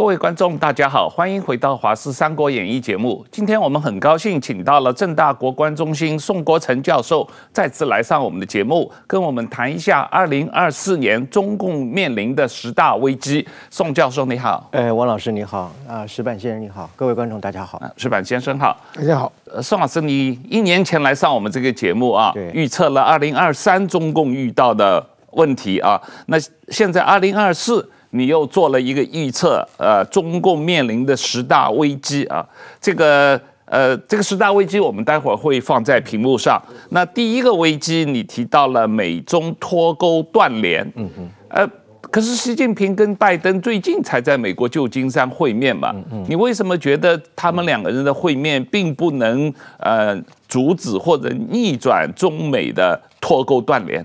[0.00, 3.22] 各位观众，大家好，欢迎回到《华视三国演义》节目。
[3.30, 13.46] 今天我们很高兴请到了正大国关中心宋国成教授再次来上我们的节目，跟我们谈一下二零二四年中共面临的十大危机。
[13.68, 19.30] 宋教授你好，哎，王老师你好，啊，石板先生你好，各位观众大家好，石板先生好，大家好。
[19.60, 27.86] 宋老师，你一年前来上我们这个节目啊，对预测了二零二三中共遇到的问题啊，那现在二零二四。
[28.10, 32.44] 你又做了一个预测，呃，中共面临的十大危机啊，
[32.80, 36.60] 这个呃，这个十大危机我们待会儿会放在屏幕上。
[36.90, 41.70] 那第一个危机，你提到了美中脱钩断联，嗯嗯，呃，
[42.10, 54.04] 可是习近平跟拜登最近才在美国旧金山会面嘛，嗯，你为什么觉得他们两个人的会面并不能呃阻止或者逆转中美的脱钩断联？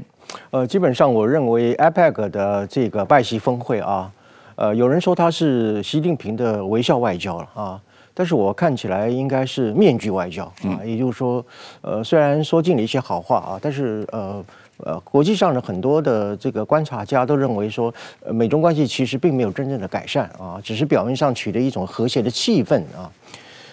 [0.51, 4.11] 呃，基本上我认为 APEC 的这个拜习峰会啊，
[4.55, 7.81] 呃，有人说它是习近平的微笑外交了啊，
[8.13, 11.45] 但是我看起来应该是面具外交啊，也就是说，
[11.81, 14.43] 呃，虽然说尽了一些好话啊，但是呃
[14.77, 17.93] 呃，国际上的很多的这个观察家都认为说，
[18.25, 23.09] 呃，美中关系其实并没有真正的改善啊，只是表面上取得一种和谐的气氛啊。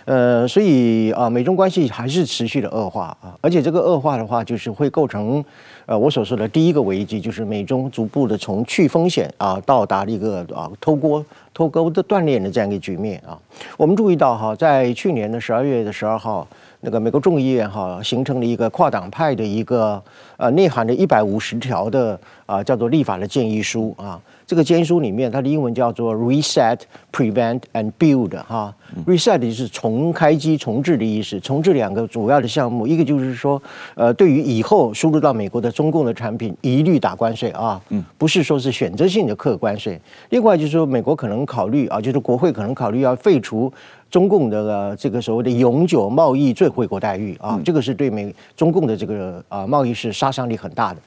[0.04, 5.44] 呃，所以啊，美中关系还是持续的恶化啊，而且这个恶化的话，就是会构成
[5.92, 13.38] 呃我所说的第一个危机，就是美中逐步的从去风险啊到达一个啊脱钩脱钩的锻炼的这样一个局面啊。
[13.76, 16.48] 我们注意到哈，在去年的十二月的十二号，
[16.80, 20.02] 那个美国众议院哈形成了一个跨党派的一个
[20.38, 22.18] 呃内涵的一百五十条的
[22.52, 24.20] 啊叫做立法的建议书啊。
[24.44, 26.78] 这个建议书里面，它的英文叫做 Reset,
[27.10, 28.74] Prevent and Build 哈。
[29.06, 31.40] Reset 就是重开机、重置的意思。
[31.40, 33.62] 重置两个主要的项目，一个就是说，
[33.94, 37.80] 呃，对于以后输入到美国的中共的产品，一律打关税啊，
[38.18, 39.98] 不是说是选择性的课关税。
[40.28, 43.72] 另外就是说，美国可能考虑啊，就是国会可能考虑要废除
[44.10, 51.00] 中共的这个所谓的永久贸易最惠国待遇啊，这个是对美中共的这个啊贸易是杀伤力很大的。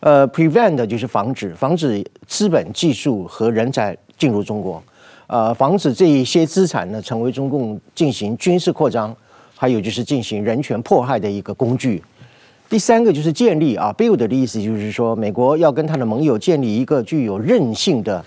[0.00, 4.82] 呃，prevent 就是防止，防止资本、技术和人才进入中国，
[5.26, 9.14] 呃，防止这一些资产呢成为中共进行军事扩张，
[9.56, 12.02] 还有就是进行人权迫害的一个工具。
[12.68, 18.24] 第三个就是建立啊，build 的意思就是说，美国要跟他的盟友建立一个具有韧性的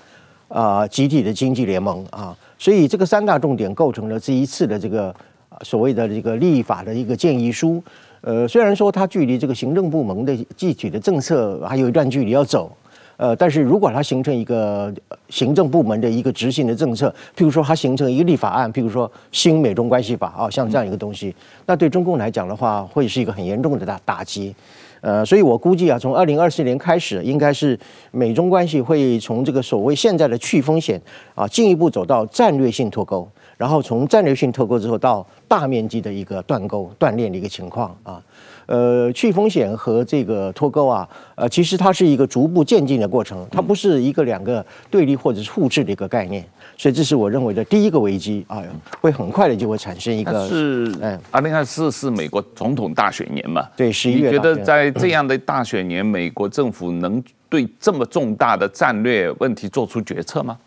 [0.49, 5.15] 啊集体的经济联盟啊，所以这个三大重点构成了这一次的这个
[5.61, 7.81] 所谓的这个立法的一个建议书。
[8.21, 12.71] 呃，虽然说它距离这个行政部门的具体的政策还有一段距离要走，
[13.17, 14.93] 呃，但是如果它形成一个
[15.29, 24.55] 行政部门的一个执行的政策，譬如说它形成一个立法案，譬如说新美中关系法啊，像这样一个东西，那对中共来讲的话，会是一个很严重的打打击。
[25.01, 27.75] 呃，所以我估计啊，从二零二四年开始，应该是
[28.11, 31.01] 美中关系会从这个所谓现在的去风险
[31.33, 33.27] 啊，进一步走到战略性脱钩。
[33.57, 38.23] 然后从战略性脱钩之后到大面积的一个断钩断链的一个情况啊，
[38.67, 46.41] 呃，去风险和这个脱钩啊，呃，其实它是一个逐步渐进的过程，它不是一个两个对立或者是互斥的一个概念，
[46.77, 48.63] 所以这是我认为的第一个危机啊，
[49.01, 53.67] 会很快的就会产生一个是，嗯，二零二四是美国总统大选年嘛？
[53.75, 54.29] 对，十一月。
[54.29, 60.57] 你觉得在这样的大选年，美国政府能对这么重大的战略问题做出决策吗？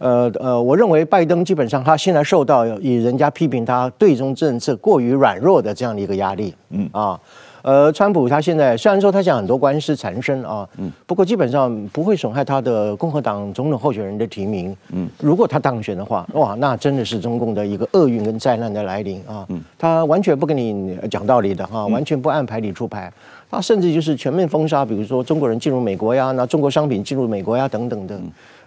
[0.00, 6.88] 呃呃，我认为拜登基本上他现在受到以人家批评他对中政策过于软弱的这样的一个压力，嗯。
[6.90, 7.20] 啊，
[7.60, 23.12] 呃，川普他现在虽然说他想很多官司缠身啊，嗯，不过基本上不会损害他的共和党总统候选人的提名，嗯，如果他当选的话，哇，那真的是中共的一个厄运跟灾难的来临啊，嗯，他完全不跟你讲道理的哈，完全不按牌理出牌，
[23.50, 28.18] 他甚至就是全面封杀，比如说中国人进入美国呀，那中国商品进入美国呀等等的。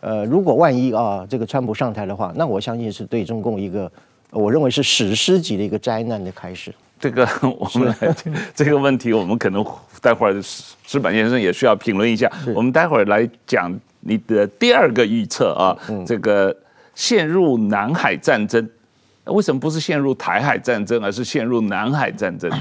[0.03, 3.89] 呃，如果万一啊，这个川普上台的话，那我相信是对中共一个，
[4.31, 6.75] 我认为是史诗级的一个灾难的开始。
[6.99, 8.13] 这个我们来
[8.53, 9.65] 这个问题，我们可能
[10.01, 12.29] 待会儿石板先生也需要评论一下。
[12.53, 16.53] 我们待会儿来讲你的第二个预测啊，这个
[16.93, 18.69] 陷入南海战争，
[19.23, 22.51] 为什么不是陷入台海战争，而是陷入南海战争？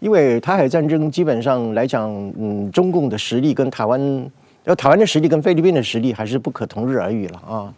[0.00, 4.30] 因为台海战争基本上来讲，嗯，中共的实力跟台湾。
[4.68, 7.72] 要台湾的实力跟菲律宾的实力还是不可同日而语了啊，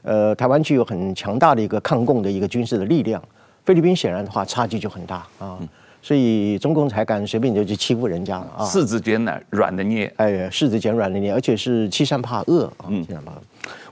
[0.00, 3.22] 呃，台湾具有很强大的一个抗共的一个军事的力量，
[3.66, 5.58] 菲律宾显然的话差距就很大啊，
[6.00, 13.42] 所以中共才敢随便就去欺负人家啊，柿子捡软软的捏，哎，柿子捡软的捏，而且是欺善怕恶啊，欺善怕恶。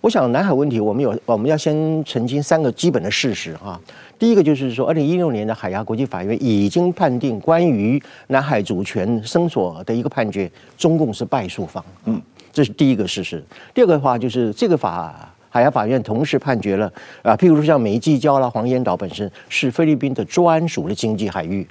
[0.01, 3.79] 我想南海问题，我们有我们要先澄清三个基本的事实啊。
[4.19, 11.85] 第一个就是说，二零一六年的海牙国际法院已经判定关于南海主权声索的一个判决，中共是败诉方。
[12.07, 12.21] 嗯，
[12.59, 13.41] 这是第一个事实。
[13.73, 21.65] 第二个的话就是这个法海牙法院同时判决了啊，譬如说像美济礁啦、黄岩岛本身是菲律宾的专属的经济海域。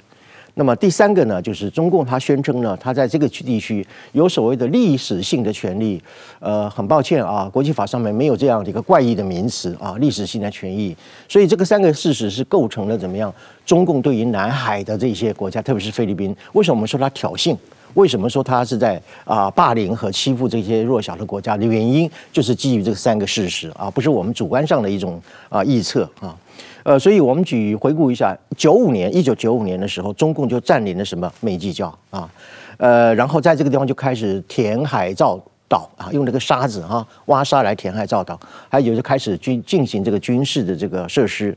[0.54, 6.02] 那么第三个呢，就是中共他宣称呢，他在这个地区有所谓的历史性的权利。
[6.40, 10.96] 呃，很抱歉啊，国际法上面没有这样的一个怪异的名词啊，历史性的权益。
[11.28, 13.32] 所以这个三个事实是构成了怎么样？
[13.66, 17.54] 中共对于南海的这些国家，特别是菲律宾，为什么我们说他挑衅？
[17.94, 26.36] 为什么说他是在啊霸凌和欺负这些弱小的国家的原因，就是基于这三个事实啊，不是我们主观上的一种啊臆测啊。
[26.84, 32.30] 呃，所以我们举回顾一下，九五年，一九九五年的时候，中共就占领了什么美济礁啊，
[32.78, 35.38] 呃，然后在这个地方就开始填海造
[35.68, 38.40] 岛啊，用这个沙子啊挖沙来填海造岛，
[38.70, 41.54] 还有就开始军进行这个军事的这个设施，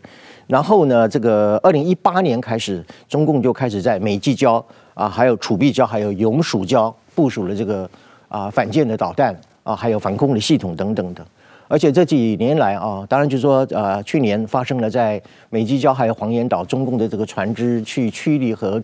[0.48, 4.62] 然后呢，这个二零一八年开始，中共就开始在美济礁
[4.94, 7.90] 啊，还有楚碧礁，还有永暑礁部署了这个
[8.28, 11.26] 啊反舰的导弹啊，还有防空的系统等等的。
[11.68, 18.84] 而且这几年来啊，当然就是说，呃，去年发生了在美济礁还有黄岩岛，中共的这个船只去驱离和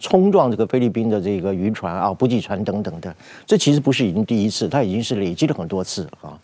[0.00, 3.14] 冲撞这个菲律宾的这个渔船啊、补给船等等的，
[3.46, 6.36] 这其实不是已经第一次，它已经是累积了很多次啊。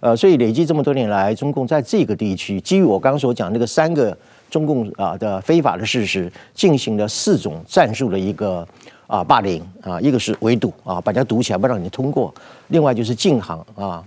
[0.00, 4.16] 呃，所以累积这么多年来，中共在这个地区，基于我刚刚所讲那个三个
[4.50, 8.66] 中共啊的非法的事实，进行了四种战术的一个。
[9.08, 12.30] 啊，霸凌啊，一个是围堵啊，把它堵起来不让你通过；
[12.66, 14.04] 另外就是禁航啊，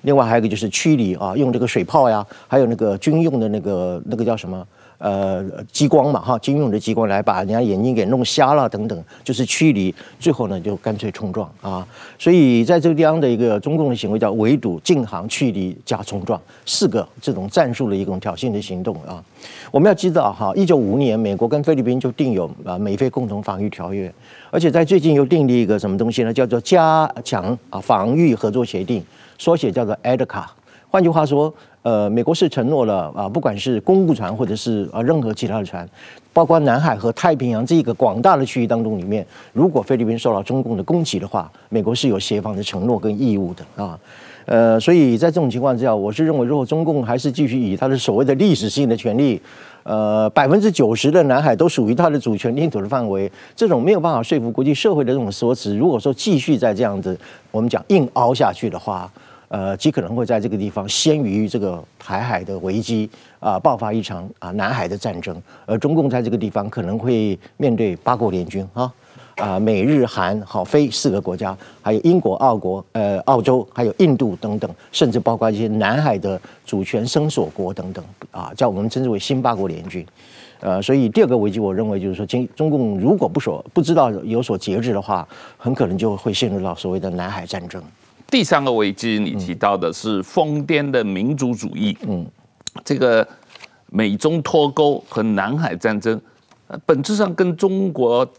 [0.00, 4.66] 另外还有一个就是驱离啊，用这个水炮呀，还有那个军用的那个那个叫什么？
[4.98, 11.86] 呃，激光嘛，哈，军用的激光来把人家眼睛给弄瞎了，等等，就是驱离，最后呢就干脆冲撞啊。
[12.18, 19.22] 所以在这个地方的一个中共的行为叫围堵、禁航、驱离加冲撞，四个这种战术的一种挑衅的行动啊。
[19.70, 24.12] 我们要知道哈，一九五年美国跟菲律宾就订有啊美菲共同防御条约，
[24.50, 26.34] 而且在最近又订立一个什么东西呢？
[26.34, 29.00] 叫做加强啊防御合作协定，
[29.38, 30.44] 缩写叫做 ADCA。
[30.90, 31.54] 换句话说。
[31.88, 35.88] 呃，美国是承诺了啊，不管是公务船或者是啊任何其他的船，
[36.34, 43.98] 包括南海和太平洋这一个广大的区域当中里面，如果菲律宾受到中共的攻击的话，美国是有协防的承诺跟义务的啊。
[44.44, 49.40] 呃，所以在这种情况之下，我是认为，如果中共还是继续以他的所谓的历史性的权利，
[49.82, 57.18] 呃，百分之九十的南海都属于他的主权领土的范围，这种没有办法说服国际社会的这种说辞，如果说继续在这样子
[57.50, 59.10] 我们讲硬凹下去的话。
[59.48, 63.08] 呃，极可能会在这个地方先于这个台海的危机
[63.40, 68.92] 啊、爆发一场啊南海的战争，而中共在这个地方可能会面对八国联军啊
[69.36, 80.04] 啊，美日韩好非四个国家，还有英国、澳国、呃澳洲，还有印度等等，甚至包括一些南海的主权声索国等等啊，叫我们称之为新八国联军。
[80.60, 87.80] 呃，所以第二个危机，我认为就是说，今中共如果不所不知道有所节制的话，很可能就会陷入到所谓的南海战争。
[88.30, 91.96] 第三个危机，你提到的是疯癫的民族主义。
[92.06, 92.26] 嗯，
[92.84, 93.26] 这个
[93.86, 96.20] 美中脱钩和南海战争，
[96.66, 98.30] 呃本质上跟中国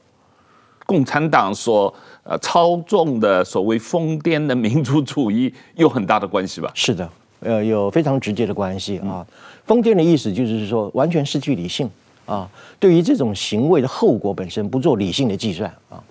[0.85, 1.91] 共产党所
[2.23, 6.71] 呃操纵的所谓疯癫的民族主义有很大的关系吧？
[6.75, 7.09] 是的，
[7.39, 9.25] 呃，有非常直接的关系啊。
[9.65, 11.89] 疯癫的意思就是说，完全失去理性
[12.27, 12.47] 啊，
[12.79, 16.03] 对于这种行为的后果本身不做理性的计算啊。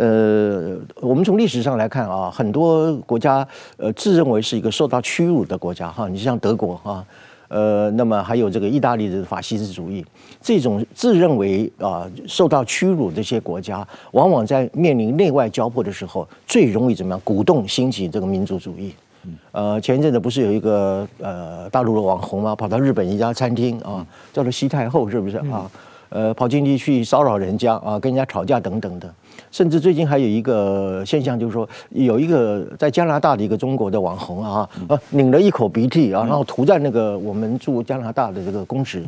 [0.00, 7.04] 呃，我们从历史上来看啊，很多国家呃自认为是一个受到屈辱的国家哈，你像德国哈，
[7.48, 10.02] 呃，那么还有这个意大利的法西斯主义，
[10.40, 18.94] 这种自认为啊受到屈辱的这些国家，往往在面临内外交迫的时候，最容易怎么样鼓动兴起这个民族主义。
[19.52, 22.56] 呃，前一阵子不是有一个呃大陆的网红吗？
[22.56, 25.70] 跑到日本一家餐厅啊，叫做西太后，是不是啊？
[26.10, 29.12] 呃，跑进去去骚扰人家啊，跟人家吵架等等的。
[29.50, 39.02] 甚至最近还有一个现象，就是说有一个在加拿大的一个中国的网红啊，呃，拧了一口鼻涕啊，然后涂在那个我们驻加拿大的这个公使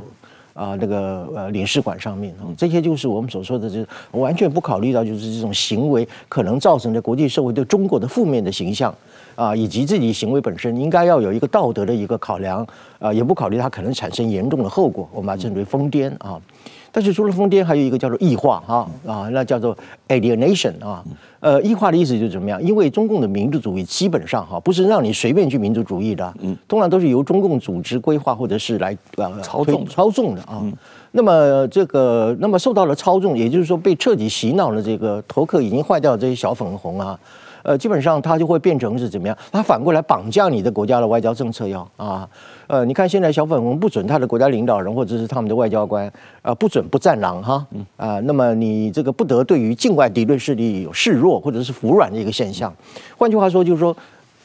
[0.55, 8.93] 啊那个呃领事馆上面，这些就是我们所说的，就是完全不考虑到就是这种行为可能造成的国际社会对中国的负面的形象
[9.37, 12.67] 啊，以及自己行为本身应该要有一个道德的一个考量
[12.99, 16.41] 啊，也不考虑它可能产生严重的后果，我们把它称为疯癫啊。
[16.93, 19.77] 但是除了疯癫，还有一个叫做异化啊啊，那叫做
[20.09, 21.03] alienation 啊。
[21.41, 22.63] 呃，异化的意思就是怎么样？
[22.63, 30.63] 因为中共的民族主义基本上哈，不是让你随便去民族主义的，嗯，通常都是由中共组织规划或者是来呃操纵操纵的啊。
[31.11, 37.19] 那么这个，那么受到了操纵，也就是说被彻底洗脑了，这个头壳已经坏掉的这些小粉红啊。
[37.65, 39.37] 呃，基本上它就会变成是怎么样？
[39.53, 42.29] 它反过来绑架你的国家的外交政策要啊。
[42.67, 46.11] 呃，你看现在小粉红不准他的国家领导人或者是他们的外交官
[46.43, 47.67] 啊，不准不战狼哈
[47.97, 48.21] 啊。
[48.21, 52.73] 那么你这个不得对于境外敌对势力有示弱或者是服软的一个现象。
[53.19, 53.97] 换句话说，就是说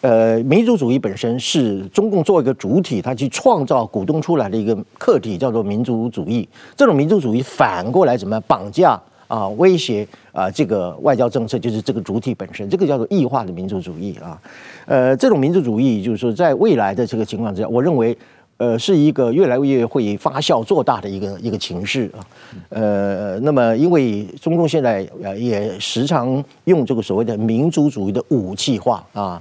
[0.02, 6.48] 呃，民族主义本身是中共作为一个主体，它去创造、鼓动出来的一个客体，叫做民族主义。
[6.76, 14.40] 这种民族主义反过来怎么样绑架啊、威胁啊这个外交政策，就是这个主体本身，这个叫做异化的民族主义啊。
[14.88, 18.18] 呃，这种民族主义就是说，在未来的这个情况之下，我认为。
[18.60, 22.26] 呃，是一个越来越会发酵做大的一个一个情势啊。
[22.70, 29.40] 呃，那么因为中共现在呃也时常用这个所谓的民族主义的武器化啊，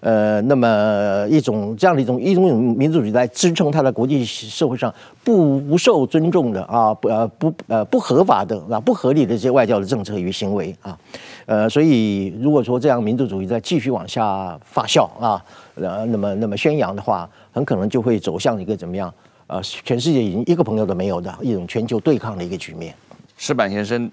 [0.00, 4.92] 呃，那么一种这样的一种一种民族主义来支撑它在国际社会上
[5.24, 10.98] 不不受尊重的啊，不呃不呃不合法的啊不合理的这些外交的政策与行为啊。
[11.46, 15.42] 呃，所以如果说这样民族主义再继续往下发酵啊，
[15.76, 17.28] 呃，那么那么宣扬的话。
[17.56, 19.10] 很可能就会走向一个怎么样？
[19.46, 22.94] 呃，全世界已经一个朋友都没有的一种全球对抗的一个局面。
[23.38, 24.10] 石板先生，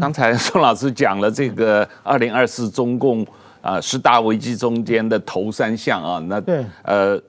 [0.00, 3.22] 刚才宋老师讲了这个二零二四中共
[3.66, 7.20] 啊、呃、十大危机中间的头三项啊，那对呃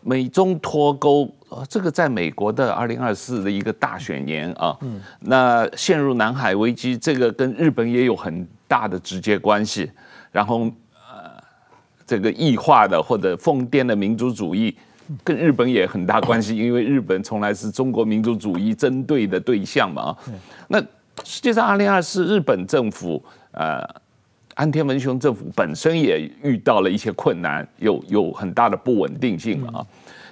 [0.00, 1.30] 美中脱钩，
[1.68, 9.90] 这个在美国的二零二四的一个大选年啊，嗯，那陷入南海危机，这个跟日本也有很大的直接关系，
[10.30, 10.60] 然后
[11.10, 11.30] 呃
[12.06, 14.76] 这个异化的或者疯癫的民族主义。
[15.24, 20.18] 跟日本也很大关系，因为日本从来是中国民族主义针对的对象嘛啊。
[20.68, 20.80] 那
[21.22, 23.86] 实际上，二零二四日本政府，呃，
[24.54, 29.86] 岸田文雄政府本身也遇到了一些困难，有有很大的不稳定性嘛啊。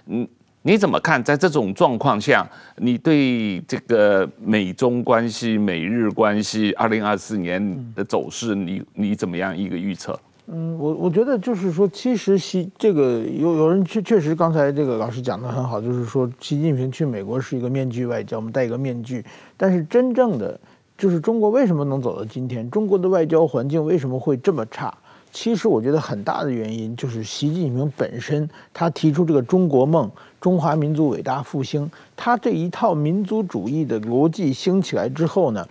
[0.07, 0.27] 嗯，
[0.63, 1.23] 你怎么看？
[1.23, 2.47] 在这种状况下，
[2.77, 10.19] 你对这个美中关系、美日关系二零二四年的走势，你你怎么样一个预测？
[10.53, 19.25] 嗯，我我觉得就是说，其实习这个有有人确确实刚才这个老师讲的很好，就是说习近平去美国是一个面具外交，我们戴一个面具。
[19.57, 20.59] 但是真正的
[21.01, 22.71] 就是中国为什么能走到今天？
[22.71, 24.93] 中国的外交环境为什么会这么差？
[25.33, 30.11] 其实我觉得很大的原因就是习近平本身，他提出这个中国梦、
[30.43, 35.67] 中华民族伟大复兴，他这一套民族主义的逻辑兴起来之后呢，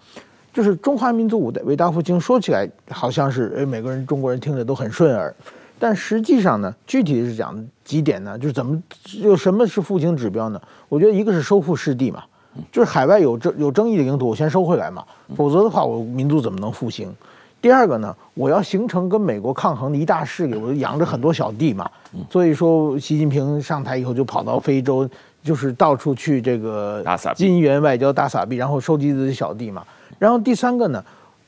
[0.52, 5.32] 就是中华民族伟大复兴，说起来好像是诶，每个人中国人听着都很顺耳，
[5.78, 8.36] 但实际上呢，具体是讲几点呢？
[8.36, 8.82] 就是怎么
[9.22, 10.60] 有什么是复兴指标呢？
[10.88, 12.24] 我觉得一个是收复失地嘛，
[12.72, 15.04] 就是海外有争有争议的领土，我先收回来嘛，
[15.36, 17.14] 否则的话，我民族怎么能复兴？
[17.62, 21.90] 第二个呢，我要形成跟美国抗衡的一大势力，我就养着很多小弟嘛。
[22.30, 25.10] 所以说，习近平上台以后就跑到非洲，
[25.44, 27.04] 就是到处去这个
[27.36, 29.84] 金元外交大撒币，然后收集自己小弟嘛。
[30.18, 31.04] 然后第三个呢，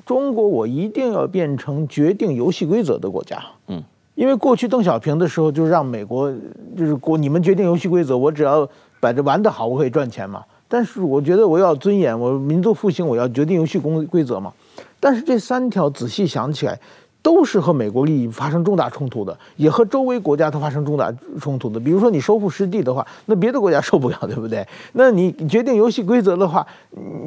[0.05, 3.41] 中国我一定要变成决定游戏规则的国家。
[3.67, 3.81] 嗯，
[4.15, 6.29] 因为过去邓小平的时候就让美国
[6.77, 8.67] 就是国你们决定游戏规则，我只要
[8.99, 10.43] 把这玩得好，我可以赚钱嘛。
[10.71, 14.53] 但是我觉得我要尊严，我民族复兴，我要决定游戏规规则嘛。
[15.01, 16.79] 但是这三条仔细想起来。
[17.23, 21.79] 都是和美国利益发生重大冲突的，也和周围国家都发生重大冲突的。
[21.79, 24.67] 比如说你收复失地的话，那别的国家受不了，对不对？
[24.93, 26.65] 那你决定游戏规则的话，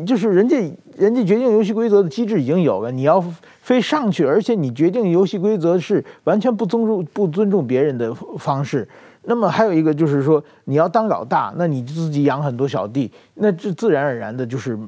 [0.04, 0.56] 就是人家
[0.96, 3.24] 人家决定游戏规则的机制已经有了，你要
[3.62, 8.88] 非上去，而且你决定游戏规则是完全不尊重不尊重别人的方式。
[9.25, 14.78] 那么还有一个就是说，你要当老大，那你自己养很多小弟，那这自然而然的就是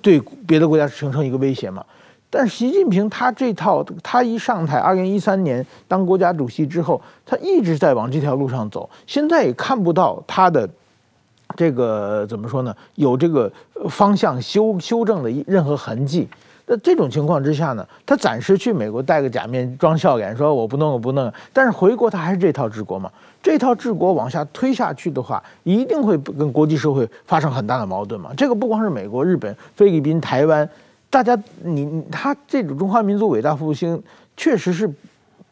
[0.00, 1.84] 对别的国家形成一个威胁嘛。
[2.30, 8.88] 但是习近平他这套，他一上台，二零一三年当国家主席之后，他一直在往这条路上走。
[9.06, 10.68] 现在也看不到他的
[11.56, 12.74] 这个怎么说呢？
[12.96, 13.50] 有这个
[13.88, 16.28] 方向修修正的任何痕迹。
[16.66, 21.32] 那这种情况之下呢，他暂时去美国戴个假面装笑脸，说我不弄我不弄。
[21.50, 23.10] 但是回国他还是这套治国嘛？
[23.42, 28.30] 这套治国往下推下去的话，一定会跟国际社会发生很大的矛盾嘛？
[28.36, 30.68] 这个不光是美国、日本、菲律宾、台湾。
[31.10, 34.02] 大家，你他这种中华民族伟大复兴，
[34.36, 34.90] 确实是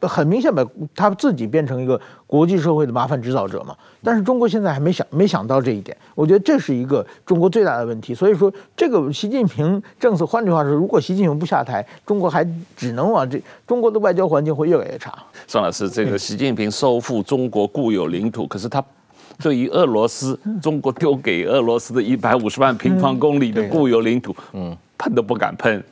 [0.00, 3.76] 很明显把他自己变成一个国际社会的麻烦制造者嘛。
[4.02, 8.14] 但是中国现在还没想没想到这一点，我觉得这是一个中国最大的问题。
[8.14, 15.12] 所以说，这个习近平政策，换句话说，如果习近平不下台，中国还只能往这中国的外交环境会越来越差。
[15.46, 18.84] 宋老师，这个习近平收复中国固有领土，可是他
[19.42, 24.76] 对于俄罗斯，中国丢给俄罗斯的一百五十万平方公里的固有领土，嗯。
[24.98, 25.82] 碰都不敢碰，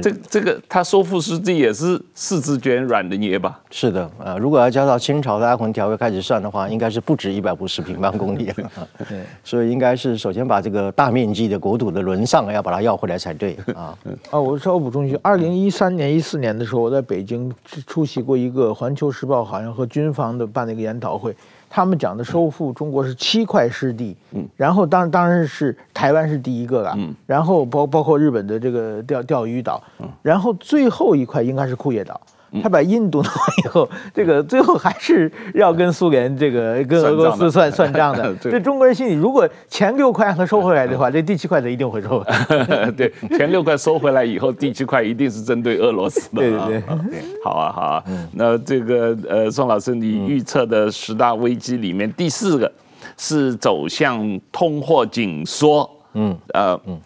[0.00, 3.60] 这这个他收复失地也是四肢卷软的捏吧？
[3.70, 8.70] 是的，呃，如果要加到清朝的安魂条约开始算的话，应该是不止一百五十平方公里了。
[9.08, 13.98] 对，所以应该是首先把这个大面积的国土的轮上要把它要回来才对啊。
[14.30, 17.52] 啊，我稍微补充一句，二零一三年、一四年的时候，我在北京
[17.86, 21.34] 出席过一个《环球时报》好像和军方的办的一个研讨会。
[21.72, 32.20] 他们讲的收复中国是七块失地，嗯，然后当当然是台湾是第一个了，嗯，然后包包括日本的这个钓钓鱼岛，嗯，然后最后一块应该是库页岛，
[32.62, 38.34] 他把印度弄完以后，这个最后还是要跟苏联这个跟俄罗斯算算账的。
[38.42, 42.90] 这中国人心里，如果前六块让他收回来的话，这第七块他一定会收回来。
[42.90, 46.40] 对，前六块收回来以后，第七块一定是针对俄罗斯的。
[46.40, 46.80] 对对
[47.10, 48.04] 对，好啊好啊。
[48.32, 52.70] 那这个呃，宋老师，你预测的十大危机里面第四个
[53.16, 55.88] 是走向通货紧缩。
[56.14, 56.98] 嗯呃嗯，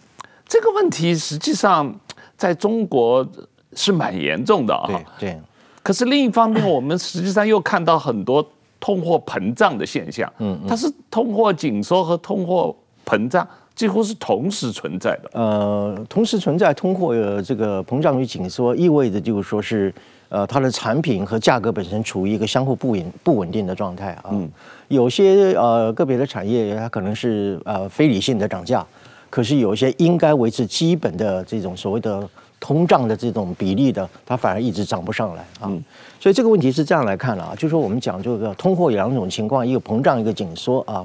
[0.49, 1.95] 这个问题实际上
[2.37, 3.27] 在中国。
[3.75, 4.89] 是蛮严重的啊，
[5.19, 5.39] 对。
[5.83, 8.43] 可是另一方面，我们实际上又看到很多
[8.81, 10.33] 通货膨胀的现象。
[10.39, 15.31] 嗯，它是通货紧缩和通货膨胀几乎是同时存在的。
[15.35, 19.93] 呃，同时存在通货的这个膨胀与紧缩，意味着就是说是
[20.31, 24.31] 呃它的产品和价格本身处于一个相互不稳不稳定的状态啊。
[24.31, 24.51] 嗯，
[24.89, 28.83] 有些呃个别的产业它可能是呃非理性的涨价，
[29.29, 32.27] 可是有一些应该维持基本的这种所谓的。
[32.65, 35.85] 通胀的这种比例的，它反而一直涨不上来啊，嗯、
[36.19, 41.05] 所以这个问题是这样来看了啊，就是说我们讲这个通货有两种情况，一个膨胀，一个紧缩啊，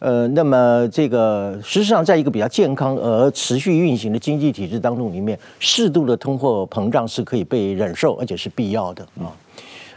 [0.00, 9.32] 呃，那么这个事实上，在一个比较健康而持续运行的经济体制当中里面，适度的通货膨胀是可以被忍受，而且是必要的啊。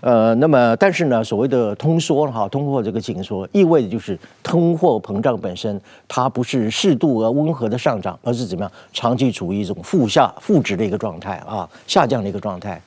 [0.03, 5.79] 呃，那么但是呢，所谓的通缩哈，通货这个紧缩，意味着就是通货膨胀本身
[6.09, 12.81] 它不是适度而温和的上涨，而是怎么样，长期处于一种负下负值的一个状态啊，下降的一个状态。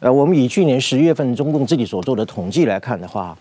[0.00, 3.34] 呃，我们以去年十月份中共自己所做的统计来看的话，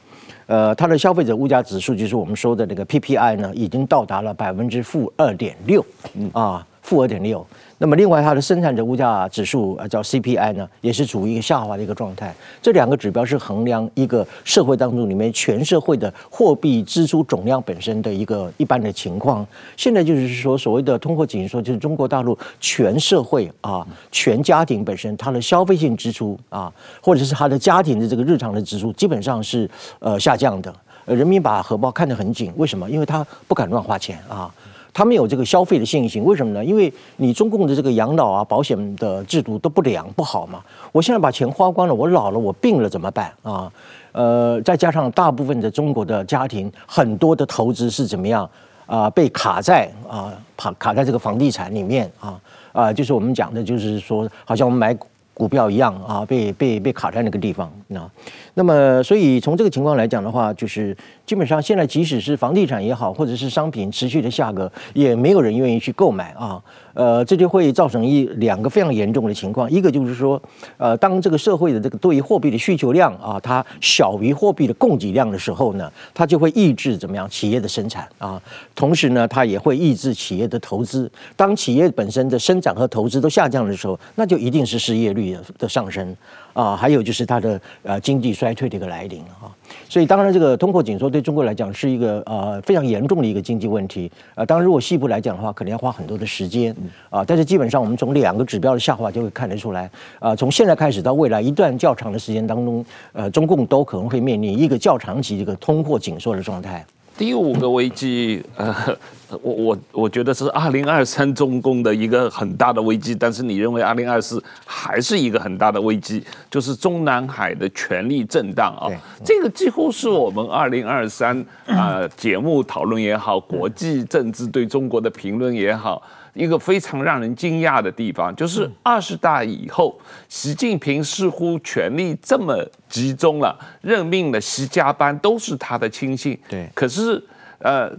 [0.45, 5.85] 呃，它的消费者物价指数就是我们说的那个 PPI 呢，已经到达了百分之负二点六，
[6.31, 7.45] 啊，负二点六。
[7.79, 12.33] 那么，另外它的生产者物价指数啊，叫 CPI 呢，也是处于一个下滑的一个状态。
[12.59, 19.45] 这两个指标是衡量一个社会当中里面全社会的货币支出总量本身的一个一般的情况。
[19.75, 30.73] 现在就是说，所谓的通货紧缩，就是中国大陆全社会啊，全家庭本身它的消费性支出啊，或者是它的家庭的这个日常的支出，基本上是呃下降的。
[31.05, 32.89] 人民把荷包看得很紧，为什么？
[32.89, 34.51] 因为他不敢乱花钱啊。
[34.97, 36.65] 他们有这个消费的信心，为什么呢？
[36.65, 40.59] 因为你中共的这个养老啊、保险的制度都不良不好嘛。
[40.91, 43.71] 我现在把钱花光了，我老了，我病了怎么办啊？
[44.13, 48.49] 呃，再加上大部分的中国的家庭，很多的投资是怎么样
[48.87, 49.07] 啊？
[49.11, 54.97] 被卡在啊，卡卡在这个房地产里面啊啊，就是我们讲的，就是说，好像我们买
[55.35, 58.09] 股票一样啊，被被被卡在那个地方那。
[58.53, 60.95] 那么，所以从这个情况来讲的话，就是
[61.25, 66.61] 基本上现在即使是房地产也好，或者是商品持续的下格，也没有人愿意去购买啊。
[66.93, 70.41] 呃，这就会造成一两个非常严重的情况，一个就是说，
[70.77, 78.41] 呃，当这个社会的这个对于货币的需求量啊，它小于货币的供给量的时候呢，它就会抑制怎么样企业的生产啊，
[78.73, 81.09] 同时呢，它也会抑制企业的投资。
[81.35, 86.15] 当企业本身的生产和投资都下降的时候，那就一定是失业率的上升。
[86.57, 89.53] 啊，还有就是它的呃经济衰退的一个来临哈，
[89.87, 96.75] 所以当然这个通货紧缩对中国来讲是一个呃非常严重的一个经济问题，呃，当然如果细部来讲的话，可能要花很多的时间
[97.11, 106.83] 啊，但是基本上我们从两个指标的下滑就会看得出来，啊，从现在开始到未来一段较长的时间当中，呃，中共都可能会面临一个较长期这个通货紧缩的状态。
[107.17, 108.75] 第五个危机，呃，
[109.41, 118.85] 我我我觉得是二零二三中共的一个很大的危机，但是你认为二零二四还是一个很大的危机，就是中南海的权力震荡啊，
[119.25, 126.01] 这个几乎是我们二零二三啊节目讨论也好，国际政治对中国的评论也好。
[126.37, 136.37] 一个非常让人惊讶的地方，就是二十大以后，习近平似乎权力这么集中了，任命了习家班都是他的亲信。
[136.47, 137.21] 对，可是
[137.59, 137.91] 呃，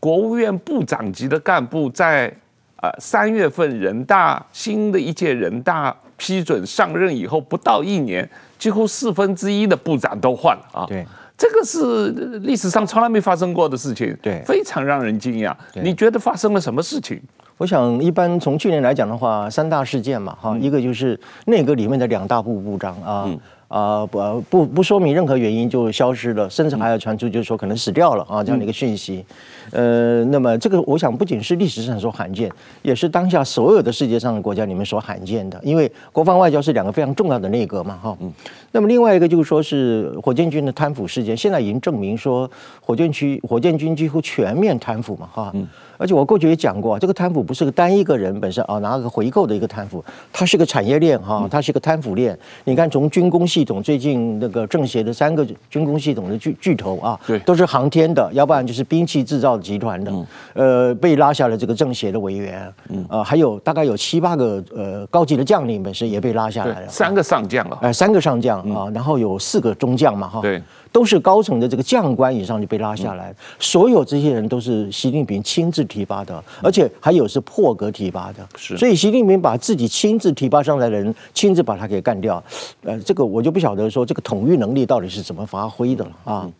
[0.00, 2.32] 国务院部长级的干部在
[2.76, 8.28] 呃三月份人大新的一届人大批准上任以后，不到一年，
[8.58, 10.86] 几乎四分之一的部长都换了啊。
[10.86, 11.06] 对，
[11.38, 14.14] 这个是历史上从来没发生过的事情。
[14.20, 15.54] 对，非常让人惊讶。
[15.74, 17.18] 你觉得发生了什么事情？
[17.56, 23.28] 我想，一般从去年来讲的话，三大事件嘛，哈，一个就是内阁里面的两大部部长啊，
[23.66, 29.24] 啊不不不说明任何原因就消失了，甚至还要传出就是说可能死掉了啊这样的一个讯息，
[29.72, 32.50] 呃，那么这个我想不仅是历史上所罕见，
[32.82, 38.32] 也是当下所有的世界上的国家里面所罕见的，因为国防外交是两个非常重要的内阁嘛，哈，嗯。
[38.70, 42.48] 那么另外一个就是说是火箭军的贪腐事件，现在已经证明说
[42.80, 45.52] 火箭区火箭军几乎全面贪腐嘛，哈。
[45.96, 52.38] 而且我过去也讲过，这个贪腐不是个单一个人本身啊拿个回购的一个贪腐，它是个产业链哈，它是个贪腐链。
[52.64, 60.12] 你看，从军工系统最近那个政协的三个军工系统的巨巨头啊，对，都是航天的，要不然就是兵器制造集团的，
[60.54, 62.72] 呃，被拉下了这个政协的委员，
[63.08, 70.62] 呃，还有大概有七八个呃高级的将领本身也被拉下来了，三个上将了，哎，三个上将啊，然后有四个中将嘛哈，对。
[70.90, 78.36] 都是高层的这个将官以上就被拉下来，所有这些人都是习近平亲自提拔的，而且还有是破格提拔的。
[78.56, 82.42] 是，所以习近平把自己亲自提拔上来的人，亲自把他给干掉。
[82.84, 86.50] 呃，这个我就不晓得说这个统御能力到底是怎么发挥的了啊。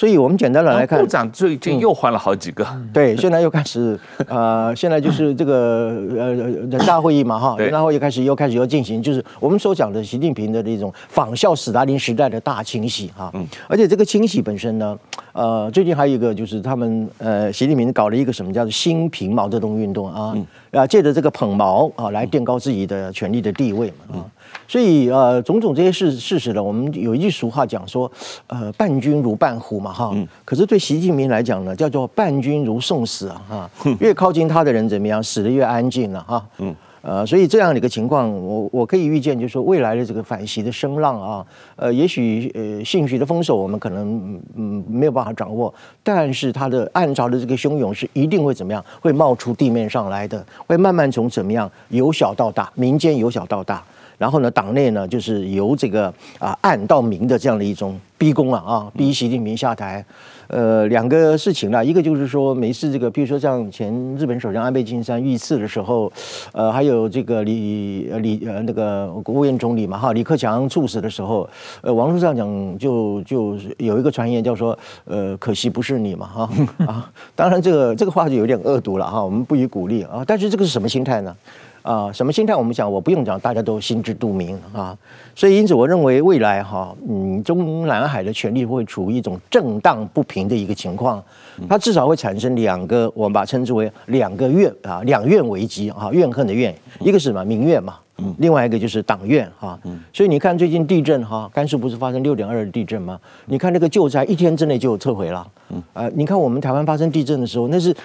[0.00, 14.98] 所以我们简单的来看，部长最近又换了好几个，嗯、 对，现在又开始，呃，现在就是这个呃人大会议嘛，哈，人大会议开始又开始又进行，就是我们所讲的习近平的那种仿效斯大林时代的大清洗，哈，嗯，而且这个清洗本身呢，
[15.34, 20.34] 呃，最近还有一个就是他们呃，习近平搞了一个什么叫做新平毛泽东运动啊，
[20.70, 24.24] 啊，借着这个捧毛啊来垫高自己的权力的地位嘛，啊。
[24.68, 28.10] 所以呃，种种这些事事实呢，我们有一句俗话讲说，
[28.46, 30.14] 呃，伴君如伴虎嘛，哈。
[30.44, 33.70] 可是对习近平来讲呢，叫做伴君如送死啊，哈。
[33.98, 36.46] 越靠近他的人怎么样，死的越安静了，哈。
[36.58, 36.74] 嗯。
[37.02, 53.82] 呃，所以这样的一个情况，我我可以预见，就是说未来的这个反习的声浪啊，呃，也许呃，兴许的丰收我们可能嗯没有办法掌握，但是它的暗潮的这个汹涌是一定会怎么样，会冒出地面上来的，会慢慢从怎么样由小到大，民间由小到大。
[54.18, 60.04] 然后呢，党内呢，就是由这个啊暗到明的这样的一种逼宫了啊，逼习近平下台。
[60.48, 66.12] 呃，两个事情啦，一个就是说，没事这个，比如说像前日本首相安倍晋三遇刺的时候，
[66.52, 71.48] 呃，还有这个李李呃那个国务院总理嘛哈，李克强猝死的时候，
[71.80, 76.50] 呃，网络上讲就就有一个传言叫说，呃，可惜不是你嘛哈
[76.86, 81.34] 啊，当然这个这个话就有点恶毒了哈，我们不予鼓励啊，但是这个是什么心态呢？
[81.82, 82.54] 啊，什么心态？
[82.54, 84.96] 我们讲，我不用讲，大家都心知肚明啊。
[85.34, 91.22] 所以，因此，我认为未来哈，嗯，中南海的权力会处于一种震荡不平的一个情况。
[91.68, 97.44] 它至少会产生两个，我们把它称之为两个怨啊，两怨危机啊，怨恨的怨，一个是什么？
[97.44, 97.94] 民怨嘛，
[98.38, 99.78] 另外一个就是党怨哈。
[100.12, 103.18] 所以你看，最近地震哈，甘肃不是发生六点二的地震吗？
[103.46, 105.46] 你看那个救灾一天之内就撤回了。
[105.94, 107.96] 呃，你看我们台湾发生地震的时候，那是。